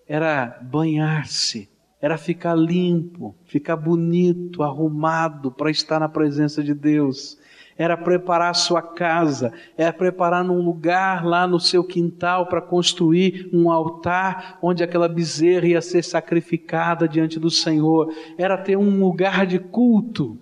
era 0.08 0.60
banhar-se, 0.62 1.68
era 2.00 2.16
ficar 2.16 2.54
limpo, 2.54 3.36
ficar 3.46 3.76
bonito, 3.76 4.62
arrumado 4.62 5.52
para 5.52 5.72
estar 5.72 6.00
na 6.00 6.08
presença 6.08 6.64
de 6.64 6.76
Deus 6.76 7.41
era 7.78 7.98
preparar 7.98 8.54
sua 8.54 8.82
casa, 8.82 9.52
era 9.78 9.92
preparar 9.92 10.44
num 10.44 10.62
lugar 10.62 11.26
lá 11.26 11.48
no 11.48 11.60
seu 11.60 11.84
quintal 11.84 12.46
para 12.46 12.62
construir 12.62 13.50
um 13.54 13.72
altar 13.72 14.58
onde 14.62 14.84
aquela 14.84 15.08
bezerra 15.08 15.68
ia 15.68 15.82
ser 15.82 16.04
sacrificada 16.04 17.08
diante 17.08 17.40
do 17.40 17.50
Senhor, 17.50 18.14
era 18.38 18.58
ter 18.58 18.78
um 18.78 19.00
lugar 19.00 19.46
de 19.46 19.60
culto. 19.60 20.38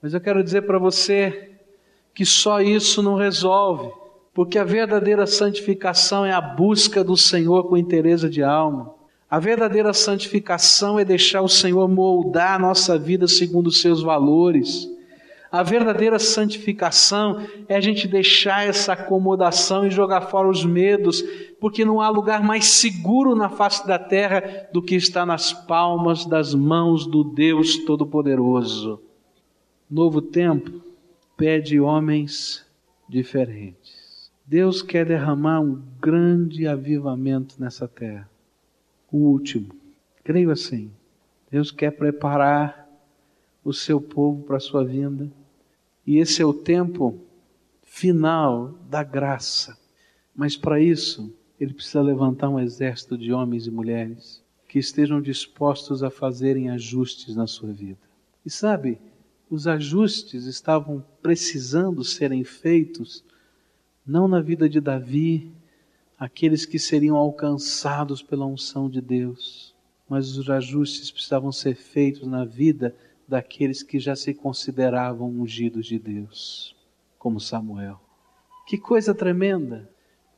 Mas 0.00 0.14
eu 0.14 0.20
quero 0.20 0.44
dizer 0.44 0.62
para 0.62 0.78
você 0.78 1.52
que 2.12 2.24
só 2.24 2.60
isso 2.60 3.02
não 3.02 3.16
resolve, 3.16 3.90
porque 4.32 4.58
a 4.58 4.64
verdadeira 4.64 5.26
santificação 5.26 6.24
é 6.24 6.32
a 6.32 6.40
busca 6.40 7.02
do 7.02 7.16
Senhor 7.16 7.64
com 7.64 7.76
interesse 7.76 8.28
de 8.28 8.42
alma. 8.42 8.94
A 9.30 9.40
verdadeira 9.40 9.92
santificação 9.92 10.98
é 10.98 11.04
deixar 11.04 11.40
o 11.40 11.48
Senhor 11.48 11.88
moldar 11.88 12.54
a 12.54 12.58
nossa 12.58 12.96
vida 12.96 13.26
segundo 13.26 13.66
os 13.66 13.80
seus 13.80 14.02
valores. 14.02 14.88
A 15.54 15.62
verdadeira 15.62 16.18
santificação 16.18 17.46
é 17.68 17.76
a 17.76 17.80
gente 17.80 18.08
deixar 18.08 18.66
essa 18.66 18.94
acomodação 18.94 19.86
e 19.86 19.90
jogar 19.90 20.22
fora 20.22 20.48
os 20.48 20.64
medos, 20.64 21.22
porque 21.60 21.84
não 21.84 22.00
há 22.00 22.08
lugar 22.08 22.42
mais 22.42 22.64
seguro 22.64 23.36
na 23.36 23.48
face 23.48 23.86
da 23.86 23.96
terra 23.96 24.66
do 24.72 24.82
que 24.82 24.96
estar 24.96 25.24
nas 25.24 25.52
palmas 25.52 26.26
das 26.26 26.56
mãos 26.56 27.06
do 27.06 27.22
Deus 27.22 27.78
Todo-Poderoso. 27.84 29.00
Novo 29.88 30.20
tempo 30.20 30.82
pede 31.36 31.78
homens 31.78 32.66
diferentes. 33.08 34.32
Deus 34.44 34.82
quer 34.82 35.06
derramar 35.06 35.60
um 35.60 35.80
grande 36.00 36.66
avivamento 36.66 37.54
nessa 37.60 37.86
terra. 37.86 38.28
O 39.08 39.18
último. 39.18 39.68
Creio 40.24 40.50
assim. 40.50 40.90
Deus 41.48 41.70
quer 41.70 41.92
preparar 41.92 42.88
o 43.64 43.72
seu 43.72 44.00
povo 44.00 44.42
para 44.42 44.56
a 44.56 44.60
sua 44.60 44.84
vinda 44.84 45.30
e 46.06 46.18
esse 46.18 46.42
é 46.42 46.44
o 46.44 46.52
tempo 46.52 47.18
final 47.82 48.72
da 48.88 49.02
graça. 49.02 49.78
Mas 50.34 50.56
para 50.56 50.80
isso, 50.80 51.32
ele 51.58 51.72
precisa 51.72 52.02
levantar 52.02 52.48
um 52.48 52.58
exército 52.58 53.16
de 53.16 53.32
homens 53.32 53.66
e 53.66 53.70
mulheres 53.70 54.42
que 54.68 54.78
estejam 54.78 55.20
dispostos 55.20 56.02
a 56.02 56.10
fazerem 56.10 56.70
ajustes 56.70 57.36
na 57.36 57.46
sua 57.46 57.72
vida. 57.72 58.00
E 58.44 58.50
sabe, 58.50 58.98
os 59.48 59.66
ajustes 59.66 60.46
estavam 60.46 61.04
precisando 61.22 62.02
serem 62.02 62.42
feitos 62.42 63.24
não 64.06 64.26
na 64.26 64.40
vida 64.40 64.68
de 64.68 64.80
Davi, 64.80 65.52
aqueles 66.18 66.66
que 66.66 66.78
seriam 66.78 67.16
alcançados 67.16 68.22
pela 68.22 68.46
unção 68.46 68.90
de 68.90 69.00
Deus, 69.00 69.74
mas 70.08 70.36
os 70.36 70.50
ajustes 70.50 71.10
precisavam 71.10 71.52
ser 71.52 71.74
feitos 71.74 72.26
na 72.26 72.44
vida 72.44 72.94
daqueles 73.26 73.82
que 73.82 73.98
já 73.98 74.14
se 74.14 74.34
consideravam 74.34 75.28
ungidos 75.28 75.86
de 75.86 75.98
Deus, 75.98 76.76
como 77.18 77.40
Samuel. 77.40 78.00
Que 78.66 78.78
coisa 78.78 79.14
tremenda! 79.14 79.90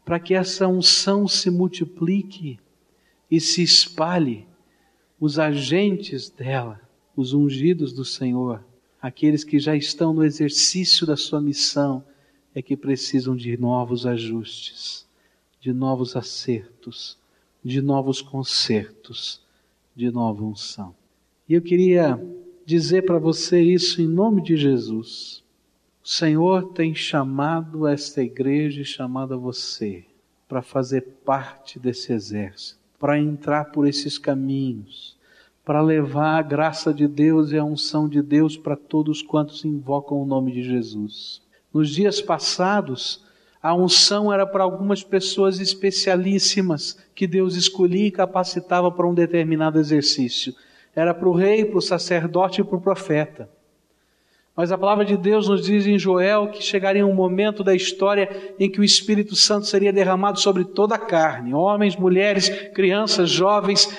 Para 0.04 0.20
que 0.20 0.34
essa 0.34 0.68
unção 0.68 1.26
se 1.26 1.50
multiplique 1.50 2.60
e 3.30 3.40
se 3.40 3.62
espalhe, 3.62 4.46
os 5.18 5.38
agentes 5.38 6.28
dela, 6.28 6.80
os 7.16 7.32
ungidos 7.32 7.92
do 7.92 8.04
Senhor, 8.04 8.64
aqueles 9.02 9.42
que 9.42 9.58
já 9.58 9.74
estão 9.74 10.12
no 10.12 10.24
exercício 10.24 11.06
da 11.06 11.16
sua 11.16 11.40
missão, 11.40 12.04
é 12.54 12.62
que 12.62 12.76
precisam 12.76 13.34
de 13.34 13.56
novos 13.56 14.06
ajustes, 14.06 15.06
de 15.60 15.72
novos 15.72 16.14
acertos, 16.14 17.18
de 17.64 17.82
novos 17.82 18.22
concertos, 18.22 19.42
de 19.94 20.10
nova 20.10 20.44
unção. 20.44 20.94
E 21.48 21.54
eu 21.54 21.62
queria 21.62 22.20
dizer 22.66 23.02
para 23.02 23.16
você 23.16 23.60
isso 23.60 24.02
em 24.02 24.08
nome 24.08 24.42
de 24.42 24.56
Jesus. 24.56 25.44
O 26.02 26.08
Senhor 26.08 26.72
tem 26.72 26.96
chamado 26.96 27.86
esta 27.86 28.20
igreja 28.20 28.82
e 28.82 28.84
chamado 28.84 29.34
a 29.34 29.36
você 29.36 30.04
para 30.48 30.60
fazer 30.62 31.02
parte 31.24 31.78
desse 31.78 32.12
exército, 32.12 32.80
para 32.98 33.20
entrar 33.20 33.66
por 33.66 33.86
esses 33.86 34.18
caminhos, 34.18 35.16
para 35.64 35.80
levar 35.80 36.38
a 36.38 36.42
graça 36.42 36.92
de 36.92 37.06
Deus 37.06 37.52
e 37.52 37.56
a 37.56 37.64
unção 37.64 38.08
de 38.08 38.20
Deus 38.20 38.56
para 38.56 38.76
todos 38.76 39.22
quantos 39.22 39.64
invocam 39.64 40.20
o 40.20 40.26
nome 40.26 40.50
de 40.50 40.64
Jesus. 40.64 41.40
Nos 41.72 41.90
dias 41.90 42.20
passados, 42.20 43.24
a 43.62 43.74
unção 43.74 44.32
era 44.32 44.46
para 44.46 44.64
algumas 44.64 45.04
pessoas 45.04 45.60
especialíssimas 45.60 46.98
que 47.14 47.28
Deus 47.28 47.54
escolhia 47.54 48.06
e 48.06 48.12
capacitava 48.12 48.90
para 48.90 49.06
um 49.06 49.14
determinado 49.14 49.78
exercício 49.78 50.52
era 50.96 51.12
para 51.12 51.28
o 51.28 51.34
rei, 51.34 51.62
para 51.66 51.76
o 51.76 51.82
sacerdote 51.82 52.62
e 52.62 52.64
para 52.64 52.76
o 52.76 52.80
profeta. 52.80 53.50
Mas 54.56 54.72
a 54.72 54.78
palavra 54.78 55.04
de 55.04 55.14
Deus 55.14 55.46
nos 55.46 55.66
diz 55.66 55.86
em 55.86 55.98
Joel 55.98 56.48
que 56.48 56.62
chegaria 56.62 57.06
um 57.06 57.14
momento 57.14 57.62
da 57.62 57.74
história 57.74 58.54
em 58.58 58.70
que 58.70 58.80
o 58.80 58.84
Espírito 58.84 59.36
Santo 59.36 59.66
seria 59.66 59.92
derramado 59.92 60.40
sobre 60.40 60.64
toda 60.64 60.94
a 60.94 60.98
carne, 60.98 61.52
homens, 61.52 61.94
mulheres, 61.94 62.48
crianças, 62.72 63.28
jovens, 63.28 63.94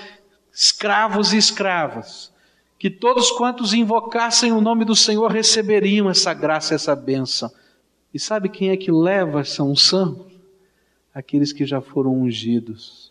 escravos 0.51 1.31
e 1.31 1.37
escravas. 1.37 2.33
Que 2.79 2.89
todos 2.89 3.29
quantos 3.31 3.73
invocassem 3.73 4.51
o 4.51 4.59
nome 4.59 4.83
do 4.83 4.95
Senhor 4.95 5.31
receberiam 5.31 6.09
essa 6.09 6.33
graça, 6.33 6.73
essa 6.73 6.95
bênção. 6.95 7.51
E 8.11 8.19
sabe 8.19 8.49
quem 8.49 8.71
é 8.71 8.77
que 8.77 8.91
leva 8.91 9.41
essa 9.41 9.61
unção? 9.61 10.25
Aqueles 11.13 11.53
que 11.53 11.65
já 11.65 11.79
foram 11.79 12.13
ungidos 12.19 13.06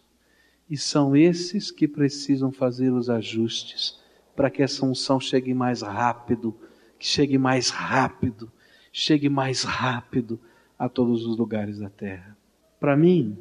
e 0.68 0.76
são 0.76 1.16
esses 1.16 1.70
que 1.70 1.87
precisam 1.87 2.50
fazer 2.50 2.92
os 2.92 3.09
ajustes 3.09 4.00
para 4.35 4.50
que 4.50 4.62
essa 4.62 4.85
unção 4.85 5.18
chegue 5.18 5.55
mais 5.55 5.81
rápido, 5.81 6.55
que 6.98 7.07
chegue 7.07 7.38
mais 7.38 7.70
rápido, 7.70 8.50
chegue 8.92 9.29
mais 9.29 9.62
rápido 9.62 10.38
a 10.79 10.88
todos 10.88 11.24
os 11.24 11.37
lugares 11.37 11.79
da 11.79 11.88
terra. 11.88 12.37
Para 12.79 12.96
mim, 12.96 13.38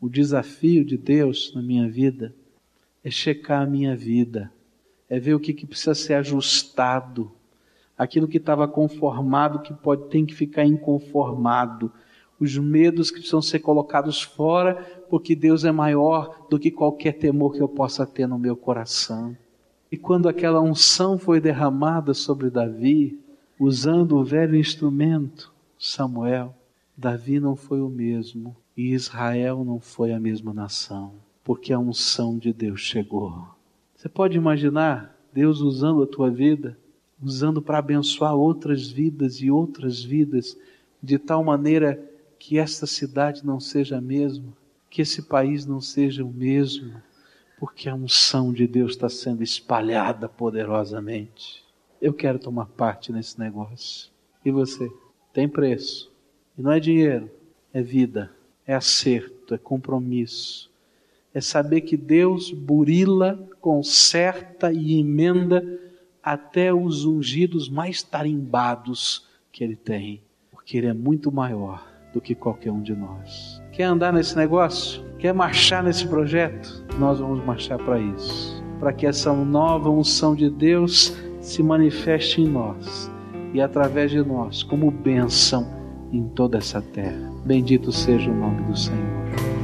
o 0.00 0.08
desafio 0.08 0.84
de 0.84 0.98
Deus 0.98 1.52
na 1.54 1.62
minha 1.62 1.88
vida 1.88 2.34
é 3.02 3.10
checar 3.10 3.62
a 3.62 3.66
minha 3.66 3.96
vida, 3.96 4.52
é 5.08 5.18
ver 5.18 5.34
o 5.34 5.40
que, 5.40 5.54
que 5.54 5.66
precisa 5.66 5.94
ser 5.94 6.14
ajustado, 6.14 7.32
aquilo 7.96 8.28
que 8.28 8.36
estava 8.36 8.68
conformado 8.68 9.60
que 9.60 9.72
pode 9.72 10.08
tem 10.08 10.26
que 10.26 10.34
ficar 10.34 10.64
inconformado 10.64 11.90
os 12.38 12.58
medos 12.58 13.10
que 13.10 13.18
precisam 13.18 13.40
ser 13.40 13.60
colocados 13.60 14.20
fora, 14.20 14.95
porque 15.08 15.34
Deus 15.34 15.64
é 15.64 15.72
maior 15.72 16.46
do 16.50 16.58
que 16.58 16.70
qualquer 16.70 17.12
temor 17.12 17.52
que 17.52 17.60
eu 17.60 17.68
possa 17.68 18.06
ter 18.06 18.26
no 18.26 18.38
meu 18.38 18.56
coração. 18.56 19.36
E 19.90 19.96
quando 19.96 20.28
aquela 20.28 20.60
unção 20.60 21.18
foi 21.18 21.40
derramada 21.40 22.12
sobre 22.12 22.50
Davi, 22.50 23.18
usando 23.58 24.16
o 24.16 24.24
velho 24.24 24.56
instrumento, 24.56 25.52
Samuel, 25.78 26.54
Davi 26.96 27.38
não 27.38 27.54
foi 27.54 27.80
o 27.80 27.88
mesmo 27.88 28.56
e 28.76 28.92
Israel 28.92 29.64
não 29.64 29.80
foi 29.80 30.12
a 30.12 30.20
mesma 30.20 30.52
nação, 30.52 31.14
porque 31.44 31.72
a 31.72 31.78
unção 31.78 32.38
de 32.38 32.52
Deus 32.52 32.80
chegou. 32.80 33.46
Você 33.94 34.08
pode 34.08 34.36
imaginar 34.36 35.16
Deus 35.32 35.60
usando 35.60 36.02
a 36.02 36.06
tua 36.06 36.30
vida, 36.30 36.78
usando 37.22 37.62
para 37.62 37.78
abençoar 37.78 38.34
outras 38.34 38.88
vidas 38.88 39.36
e 39.36 39.50
outras 39.50 40.02
vidas, 40.02 40.56
de 41.02 41.18
tal 41.18 41.42
maneira 41.44 42.02
que 42.38 42.58
esta 42.58 42.86
cidade 42.86 43.44
não 43.44 43.58
seja 43.58 43.98
a 43.98 44.00
mesma, 44.00 44.52
que 44.90 45.02
esse 45.02 45.22
país 45.22 45.66
não 45.66 45.80
seja 45.80 46.24
o 46.24 46.32
mesmo, 46.32 47.00
porque 47.58 47.88
a 47.88 47.94
unção 47.94 48.52
de 48.52 48.66
Deus 48.66 48.92
está 48.92 49.08
sendo 49.08 49.42
espalhada 49.42 50.28
poderosamente. 50.28 51.64
Eu 52.00 52.12
quero 52.12 52.38
tomar 52.38 52.66
parte 52.66 53.12
nesse 53.12 53.38
negócio. 53.38 54.10
E 54.44 54.50
você? 54.50 54.90
Tem 55.32 55.48
preço. 55.48 56.12
E 56.56 56.62
não 56.62 56.72
é 56.72 56.80
dinheiro, 56.80 57.30
é 57.72 57.82
vida, 57.82 58.30
é 58.66 58.74
acerto, 58.74 59.54
é 59.54 59.58
compromisso. 59.58 60.70
É 61.32 61.40
saber 61.40 61.82
que 61.82 61.96
Deus 61.96 62.50
burila, 62.50 63.48
conserta 63.60 64.72
e 64.72 64.98
emenda 64.98 65.62
até 66.22 66.72
os 66.72 67.04
ungidos 67.04 67.68
mais 67.68 68.02
tarimbados 68.02 69.26
que 69.52 69.62
Ele 69.62 69.76
tem, 69.76 70.22
porque 70.50 70.78
Ele 70.78 70.86
é 70.86 70.94
muito 70.94 71.30
maior 71.30 71.95
do 72.12 72.20
que 72.20 72.34
qualquer 72.34 72.70
um 72.70 72.80
de 72.80 72.94
nós. 72.94 73.62
Quer 73.72 73.84
andar 73.84 74.12
nesse 74.12 74.36
negócio? 74.36 75.04
Quer 75.18 75.32
marchar 75.34 75.82
nesse 75.82 76.06
projeto? 76.06 76.84
Nós 76.98 77.18
vamos 77.18 77.44
marchar 77.44 77.78
para 77.78 77.98
isso. 77.98 78.62
Para 78.78 78.92
que 78.92 79.06
essa 79.06 79.32
nova 79.32 79.90
unção 79.90 80.34
de 80.34 80.50
Deus 80.50 81.16
se 81.40 81.62
manifeste 81.62 82.40
em 82.40 82.46
nós 82.48 83.10
e 83.52 83.60
através 83.60 84.10
de 84.10 84.22
nós 84.22 84.62
como 84.62 84.90
bênção 84.90 85.66
em 86.12 86.28
toda 86.28 86.58
essa 86.58 86.80
terra. 86.80 87.32
Bendito 87.44 87.92
seja 87.92 88.30
o 88.30 88.34
nome 88.34 88.62
do 88.62 88.76
Senhor. 88.76 89.55